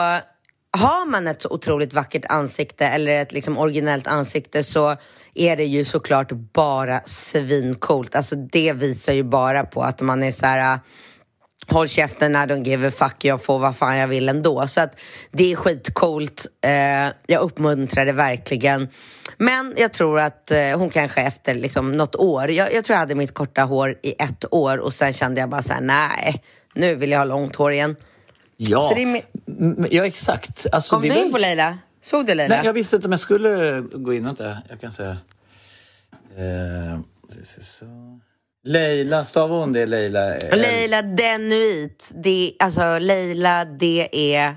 [0.72, 4.97] har man ett så otroligt vackert ansikte eller ett liksom originellt ansikte så
[5.34, 8.16] är det ju såklart bara svincoolt.
[8.16, 10.80] Alltså det visar ju bara på att man är så här
[11.72, 14.67] håll käften, I don't give a fuck, jag får vad fan jag vill ändå.
[14.67, 14.99] Så att
[15.32, 16.45] det är skitcoolt.
[16.61, 16.72] Eh,
[17.28, 18.88] jag uppmuntrar det verkligen.
[19.38, 22.99] Men jag tror att eh, hon kanske efter liksom, något år, jag, jag, tror jag
[22.99, 26.43] hade mitt korta hår i ett år och sen kände jag bara så här, nej,
[26.74, 27.95] nu vill jag ha långt hår igen.
[28.57, 28.95] Ja,
[29.89, 30.65] ja exakt.
[30.72, 31.78] Alltså, Kom du in på Leila?
[32.01, 32.55] Såg du Leila?
[32.55, 34.26] Nej, jag visste inte om jag skulle gå in.
[34.26, 35.17] Vänta, jag kan säga.
[36.38, 36.99] Eh,
[37.59, 37.86] så.
[38.70, 40.20] Leila, stavar hon det Leila?
[40.51, 42.11] Leila Denuit.
[42.15, 44.51] Det, alltså Leila D-E-N-U-I-T.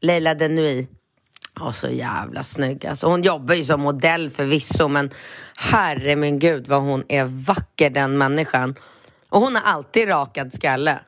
[0.00, 0.90] Leila Denuit.
[1.60, 2.86] Ja, så jävla snygg.
[2.86, 5.10] Alltså, hon jobbar ju som modell förvisso, men
[5.56, 8.74] herre min gud vad hon är vacker den människan.
[9.28, 10.98] Och hon har alltid rakad skalle.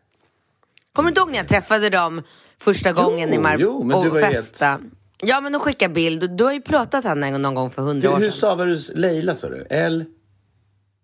[0.93, 2.23] Kommer du ihåg när jag träffade dem
[2.61, 4.79] första gången i Mar jo, men du och var festa?
[5.23, 6.31] Ja, men de skickar bild.
[6.37, 8.39] Du har ju pratat henne en- någon gång för hundra Hur, år hur sedan.
[8.39, 9.67] stavar du Leila sa du?
[9.71, 10.05] L?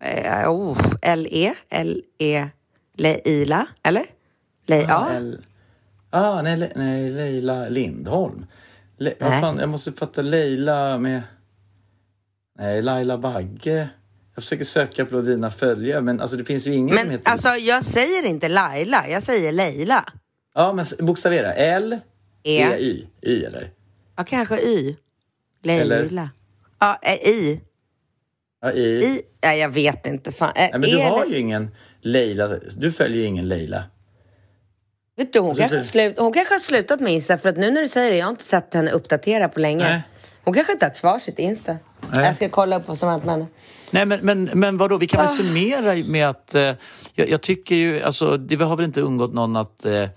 [0.01, 2.49] Eh, oh, L-E, L-E,
[2.94, 4.07] Leila, eller?
[4.66, 5.11] Le ja.
[5.12, 5.40] L...
[6.11, 8.47] Ah, nej, nej, Leila Lindholm.
[8.97, 9.14] Le...
[9.20, 9.40] Vad Nej.
[9.40, 11.22] fan, jag måste fatta Leila med...
[12.59, 13.88] Nej, Laila Bagge.
[14.34, 17.30] Jag försöker söka på dina följare, men alltså det finns ju ingen som Men heter...
[17.30, 20.05] alltså, jag säger inte Laila, jag säger Leila.
[20.55, 21.53] Ja, men bokstavera.
[21.53, 21.99] L,
[22.42, 23.07] E, E, Y.
[23.22, 23.70] Y eller?
[24.16, 24.97] ja kanske Y.
[25.62, 25.84] Eller?
[25.84, 26.30] Leila.
[26.78, 27.61] Ja, eh, I.
[28.67, 29.05] Ja, I.
[29.05, 29.23] I.
[29.41, 30.33] Ja, jag vet inte.
[30.33, 30.53] Fan.
[30.57, 32.49] Nej, men du har ju ingen Leila.
[32.77, 33.83] Du följer ju ingen Leila.
[35.17, 37.71] Vet du, hon, Alltså, kanske slut, hon kanske har slutat med Insta för att nu
[37.71, 39.85] när du säger det, jag har inte sett henne uppdatera på länge.
[39.85, 40.01] Nej.
[40.45, 41.77] Hon kanske inte har kvar sitt Insta.
[42.12, 42.25] Nej.
[42.25, 43.47] Jag ska kolla upp vad som hänt med henne.
[43.91, 45.23] Nej, men, men, men vadå, vi kan Ah.
[45.23, 46.62] väl summera med att eh,
[47.14, 50.09] jag, jag tycker ju, alltså det har väl inte ungått någon att eh,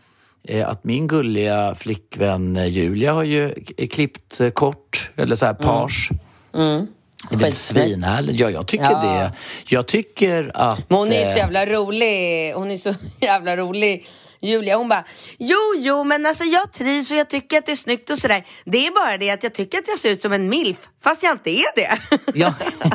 [0.43, 3.53] eh, att min gulliga flickvän eh, Julia har ju
[3.91, 6.09] klippt eh, kort, eller så här page.
[6.53, 6.87] Mm.
[7.31, 8.39] Det är svinhärligt.
[8.39, 8.99] Ja, jag tycker Ja.
[9.01, 9.31] det.
[9.75, 10.89] Jag tycker att...
[10.89, 12.53] Men hon är ju eh, så jävla rolig.
[12.53, 14.07] Hon är så jävla rolig.
[14.41, 15.05] Julia hon bara,
[15.37, 18.45] jo jo men alltså jag trivs och jag tycker att det är snyggt och sådär.
[18.65, 21.23] Det är bara det att jag tycker att jag ser ut som en milf fast
[21.23, 21.97] jag inte är det.
[22.33, 22.53] Ja.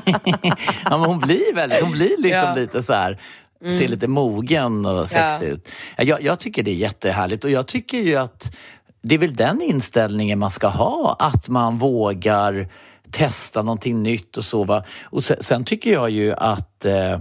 [0.85, 2.55] ja, men hon blir väldigt, hon blir liksom Ja.
[2.55, 3.19] lite så här,
[3.79, 5.69] ser lite mogen och sexig ut.
[5.97, 8.57] Ja, Jag, jag tycker det är jättehärligt och jag tycker ju att
[9.03, 12.69] det är väl den inställningen man ska ha, att man vågar
[13.15, 14.65] testa någonting nytt och så.
[14.65, 14.85] Va?
[15.05, 17.19] Och sen, sen tycker jag ju att eh,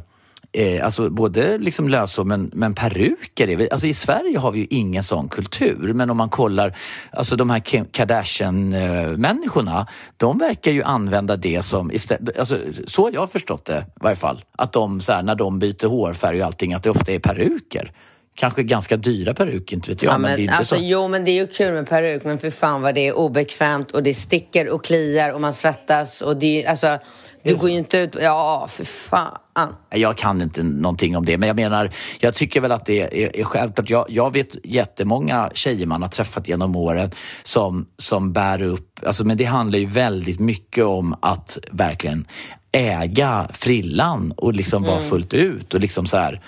[0.56, 3.48] Eh, alltså både liksom lösor men, men peruker.
[3.50, 6.76] Är, vi- alltså I Sverige har vi ju ingen sån kultur men om man kollar,
[7.12, 7.60] alltså de här
[7.92, 9.88] Kardashian-människorna,
[10.18, 14.16] de verkar ju använda det som istället, alltså, så har jag förstått det i varje
[14.16, 14.44] fall.
[14.58, 17.92] Att de så här, när de byter hårfärg och allting, att det ofta är peruker.
[18.36, 20.14] Kanske ganska dyra peruker, inte vet jag.
[20.14, 20.82] Ja, men, det är men, inte alltså, så.
[20.84, 23.92] Jo, men det är ju kul med peruk, men för fan vad det är obekvämt
[23.92, 27.00] och det sticker och kliar och man svettas och det är, alltså,
[27.44, 29.76] du går ju inte ut, ja för fan.
[29.90, 33.40] Jag kan inte någonting om det, men jag menar, jag tycker väl att det är,
[33.40, 33.90] är självklart.
[33.90, 37.12] Jag, jag vet jättemånga tjejer man har träffat genom åren
[37.44, 42.28] som, som bär upp, alltså, men det handlar ju väldigt mycket om att verkligen
[42.72, 46.42] äga frillan och liksom vara fullt ut och liksom så här.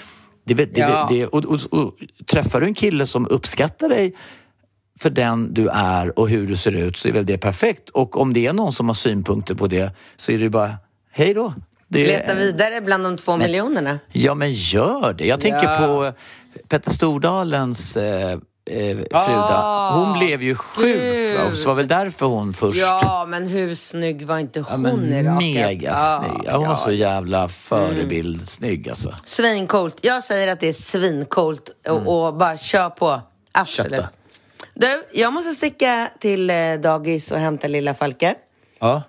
[0.46, 1.08] Det, det, Ja.
[1.10, 1.94] det, och, och, och,
[2.26, 4.16] träffar du en kille som uppskattar dig
[5.00, 7.90] för den du är och hur du ser ut så är väl det perfekt.
[7.90, 10.74] Och om det är någon som har synpunkter på det så är det bara,
[11.12, 11.54] hej då.
[11.88, 14.00] Det Leta vidare bland de två miljonerna.
[14.12, 15.26] Ja, men gör det.
[15.28, 15.78] Jag tänker Ja.
[15.78, 16.12] på
[16.68, 18.40] Petter Stordalens eh,
[18.72, 19.58] eh, Fruda.
[19.58, 21.44] Ah, Hon blev ju sjuk, va?
[21.44, 21.58] gud.
[21.58, 22.80] så var väl därför hon först...
[22.82, 25.38] Ja, men hur snygg var inte Ja, hon men i raket?
[25.38, 26.42] mega Ja, snygg.
[26.46, 26.76] Ja, hon var ja.
[26.76, 29.16] så jävla förebild snygg alltså.
[29.26, 29.98] Svincoolt.
[30.02, 33.22] Jag säger att det är svincoolt och, och bara kör på.
[33.52, 33.92] Absolut.
[33.92, 34.02] Mm.
[34.04, 34.14] Kötta.
[34.74, 38.36] Du, jag måste sticka till eh, dagis och hämta lilla Falke.
[38.80, 39.02] Ja.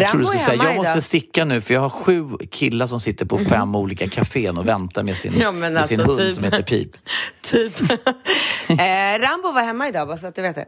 [0.00, 3.00] Jag tror du skulle säga, jag måste sticka nu för jag har sju killar som
[3.00, 6.34] sitter på fem olika kafén och väntar med sin, Ja, med sin alltså, hund typ.
[6.34, 6.96] som heter Pip.
[7.42, 7.80] Typ.
[8.68, 10.66] eh, Rambo var hemma idag, bara så att du vet det.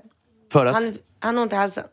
[0.52, 0.74] För att...
[0.74, 1.84] Han, han har ont i halsen.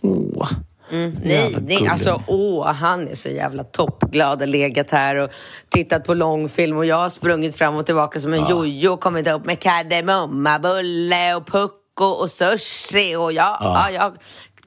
[0.00, 0.48] Åh.
[0.90, 1.90] Nej, Jävla nej gullig.
[1.90, 5.30] alltså åh, han är så jävla toppglad och legat här och
[5.68, 9.28] tittat på långfilm och jag har sprungit fram och tillbaka som en jojo och kommit
[9.28, 13.90] upp med kardemummabulle och pucko och sushi och jag, ja.
[13.90, 14.16] jag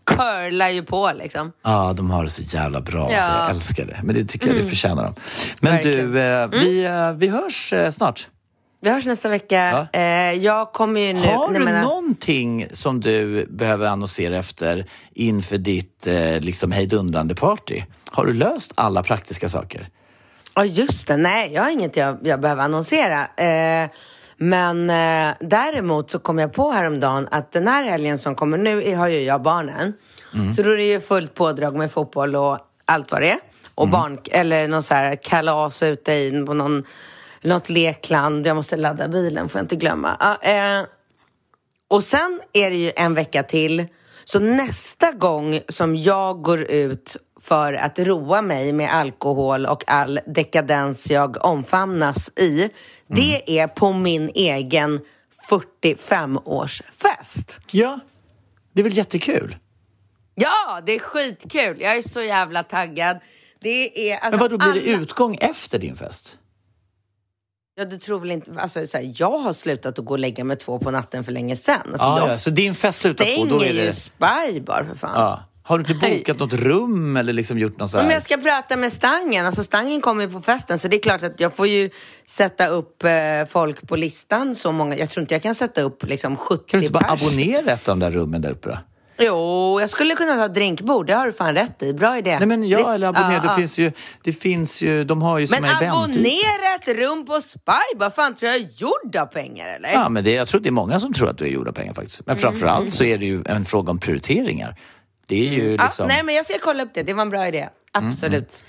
[0.06, 1.52] curlar ju på liksom.
[1.64, 3.12] Ja, de har det så jävla bra.
[3.12, 3.18] Ja.
[3.18, 4.00] Alltså, jag älskar det.
[4.04, 5.16] Men det tycker jag det förtjänar de.
[5.62, 6.12] Men Verkligen.
[6.12, 8.28] du, eh, vi, eh, vi hörs eh, snart.
[8.84, 9.88] Vi hörs nästa vecka.
[9.92, 10.00] Ja.
[10.00, 11.28] Eh, jag kommer ju nu...
[11.28, 17.84] Har du men- någonting som du behöver annonsera efter inför ditt eh, liksom hejdundrande party?
[18.12, 19.88] Har du löst alla praktiska saker?
[20.56, 21.18] Ja, just det.
[21.18, 23.28] Nej, jag har inget jag, jag behöver annonsera.
[24.44, 28.96] Men eh, däremot så kom jag på häromdagen att den här helgen som kommer nu
[28.96, 29.94] har ju jag barnen.
[30.56, 33.40] Så då är det ju fullt pådrag med fotboll och allt vad det är.
[33.76, 36.84] Och barn, eller någon så här kalas ute i på någon,
[37.42, 38.48] något lekland.
[38.48, 40.18] Jag måste ladda bilen, får jag inte glömma.
[40.20, 40.86] Ja, eh,
[41.88, 43.86] och sen är det ju en vecka till.
[44.24, 50.20] Så nästa gång som jag går ut för att roa mig med alkohol och all
[50.28, 52.70] dekadens jag omfamnas i,
[53.08, 55.00] det är på min egen
[55.50, 57.60] 45-årsfest.
[57.72, 58.00] Ja,
[58.74, 59.56] det är väl jättekul?
[60.36, 61.82] Ja, det är skitkul.
[61.82, 63.20] Jag är så jävla taggad.
[63.60, 64.18] Det är...
[64.18, 66.38] Alltså, Men vad då blir det alla- utgång efter din fest?
[67.76, 68.52] Ja, du tror väl inte...
[68.58, 71.32] Alltså, så här, jag har slutat att gå och lägga mig två på natten för
[71.32, 71.80] länge sedan.
[71.92, 73.94] Alltså, Ah, ja, så din fest slutar två, då är stänger ju det...
[73.94, 75.12] Spy bara för fan.
[75.16, 75.44] Ja.
[75.64, 78.06] Har du inte bokat något rum eller liksom gjort något så här?
[78.06, 81.02] Om jag ska prata med Stangen, alltså Stangen kommer ju på festen så det är
[81.02, 81.90] klart att jag får ju
[82.28, 83.12] sätta upp eh,
[83.50, 84.98] folk på listan så många.
[84.98, 87.24] Jag tror inte jag kan sätta upp liksom 70 Kan du inte bara pers.
[87.24, 88.78] abonnera ett av de där rummen där uppe då?
[89.24, 91.94] Jo, jag skulle kunna ha drinkbord, det har du fan rätt i.
[91.94, 92.38] Bra idé.
[92.40, 93.42] Nej men ja, eller abonnera.
[93.42, 93.92] det finns ju,
[94.24, 95.94] det finns ju, de har ju som Men event.
[95.94, 99.94] abonnera ett rum på Spy, vad fan tror jag är gjord av pengar eller?
[99.94, 101.68] Ja, men det, jag tror att det är många som tror att du är gjord
[101.68, 102.26] av pengar faktiskt.
[102.26, 104.76] Men framförallt så är det ju en fråga om prioriteringar.
[105.32, 105.86] Det är ju Mm.
[105.86, 106.08] Liksom...
[106.08, 107.70] nej men jag ska kolla upp det, det var en bra idé.
[107.92, 108.64] Absolut.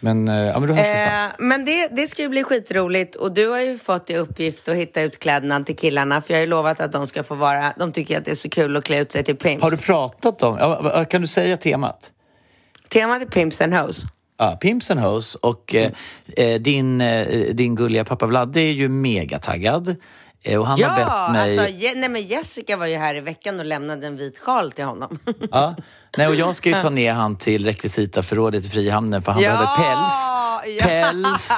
[0.00, 3.32] Men, eh, ja, men då hörs Eh, men det, det ska ju bli skitroligt och
[3.32, 6.42] du har ju fått i uppgift att hitta ut kläderna till killarna för jag har
[6.42, 8.84] ju lovat att de ska få vara, de tycker att det är så kul att
[8.84, 9.62] klä ut sig till pimps.
[9.62, 12.12] Har du pratat om, ja, kan du säga temat?
[12.88, 14.04] Temat är pimps and hoes.
[14.38, 15.90] Ja, Pimps and Hoes och eh,
[16.36, 19.96] eh, din, eh, din gulliga pappa Vladde är ju megataggad.
[20.42, 21.58] Eh, och han ja, har bett mig...
[21.58, 24.72] alltså Je- nej, men Jessica var ju här i veckan och lämnade en vit sjal
[24.72, 25.18] till honom.
[25.50, 25.74] Ja.
[26.16, 29.66] Nej, och jag ska ju ta ner han till rekvisitaförrådet i Frihamnen för han behöver
[29.76, 30.12] päls.
[30.78, 30.84] ja.
[30.86, 31.50] Päls.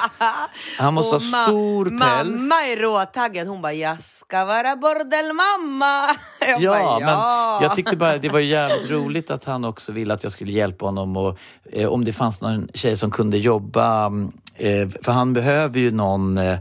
[0.79, 1.99] Han måste Och ha stor päls.
[2.29, 3.47] Mamma är råtaggad.
[3.47, 6.09] Hon bara, jag ska vara bordelmamma.
[6.47, 10.13] Jag Ja, bara, men jag tyckte bara det var jävligt roligt att han också ville
[10.13, 11.37] att jag skulle hjälpa honom och
[11.71, 15.91] eh, om det fanns någon tjej som kunde jobba, mm, eh, för han behöver ju
[15.91, 16.57] någon eh,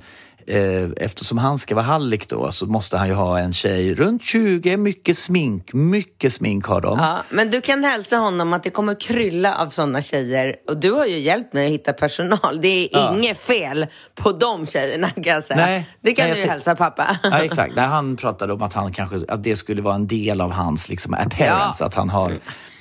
[0.97, 4.77] Eftersom han ska vara hallick då så måste han ju ha en tjej runt 20,
[4.77, 6.99] mycket smink, mycket smink har de.
[6.99, 10.57] Ja, men du kan hälsa honom att det kommer krylla av sådana tjejer.
[10.69, 12.61] Och du har ju hjälpt mig att hitta personal.
[12.63, 13.15] Det är Ja.
[13.17, 15.67] inget fel på de tjejerna kan jag säga.
[15.67, 17.17] Nej, det kan nej, du ju hälsa pappa.
[17.23, 17.77] Ja, exakt.
[17.77, 20.89] Nej, han pratade om att, han kanske, att det skulle vara en del av hans
[20.89, 21.83] liksom, appearance.
[21.83, 21.87] Ja.
[21.87, 22.33] Att han har...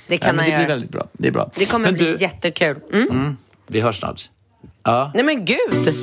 [0.06, 0.68] Det kan men han det blir göra.
[0.74, 1.06] väldigt bra.
[1.12, 1.50] Det är bra.
[1.54, 2.76] Det kommer Men bli du, jättekul.
[2.92, 3.08] Mm.
[3.10, 3.36] mm,
[3.66, 4.28] Vi hörs snart.
[4.84, 5.10] Ja.
[5.14, 5.94] Nej men gud!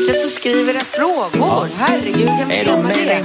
[0.00, 1.68] Fortsätt att skriva era frågor.
[1.76, 2.94] Herregud, hur kan vi glömma det?
[2.94, 3.24] Till Hej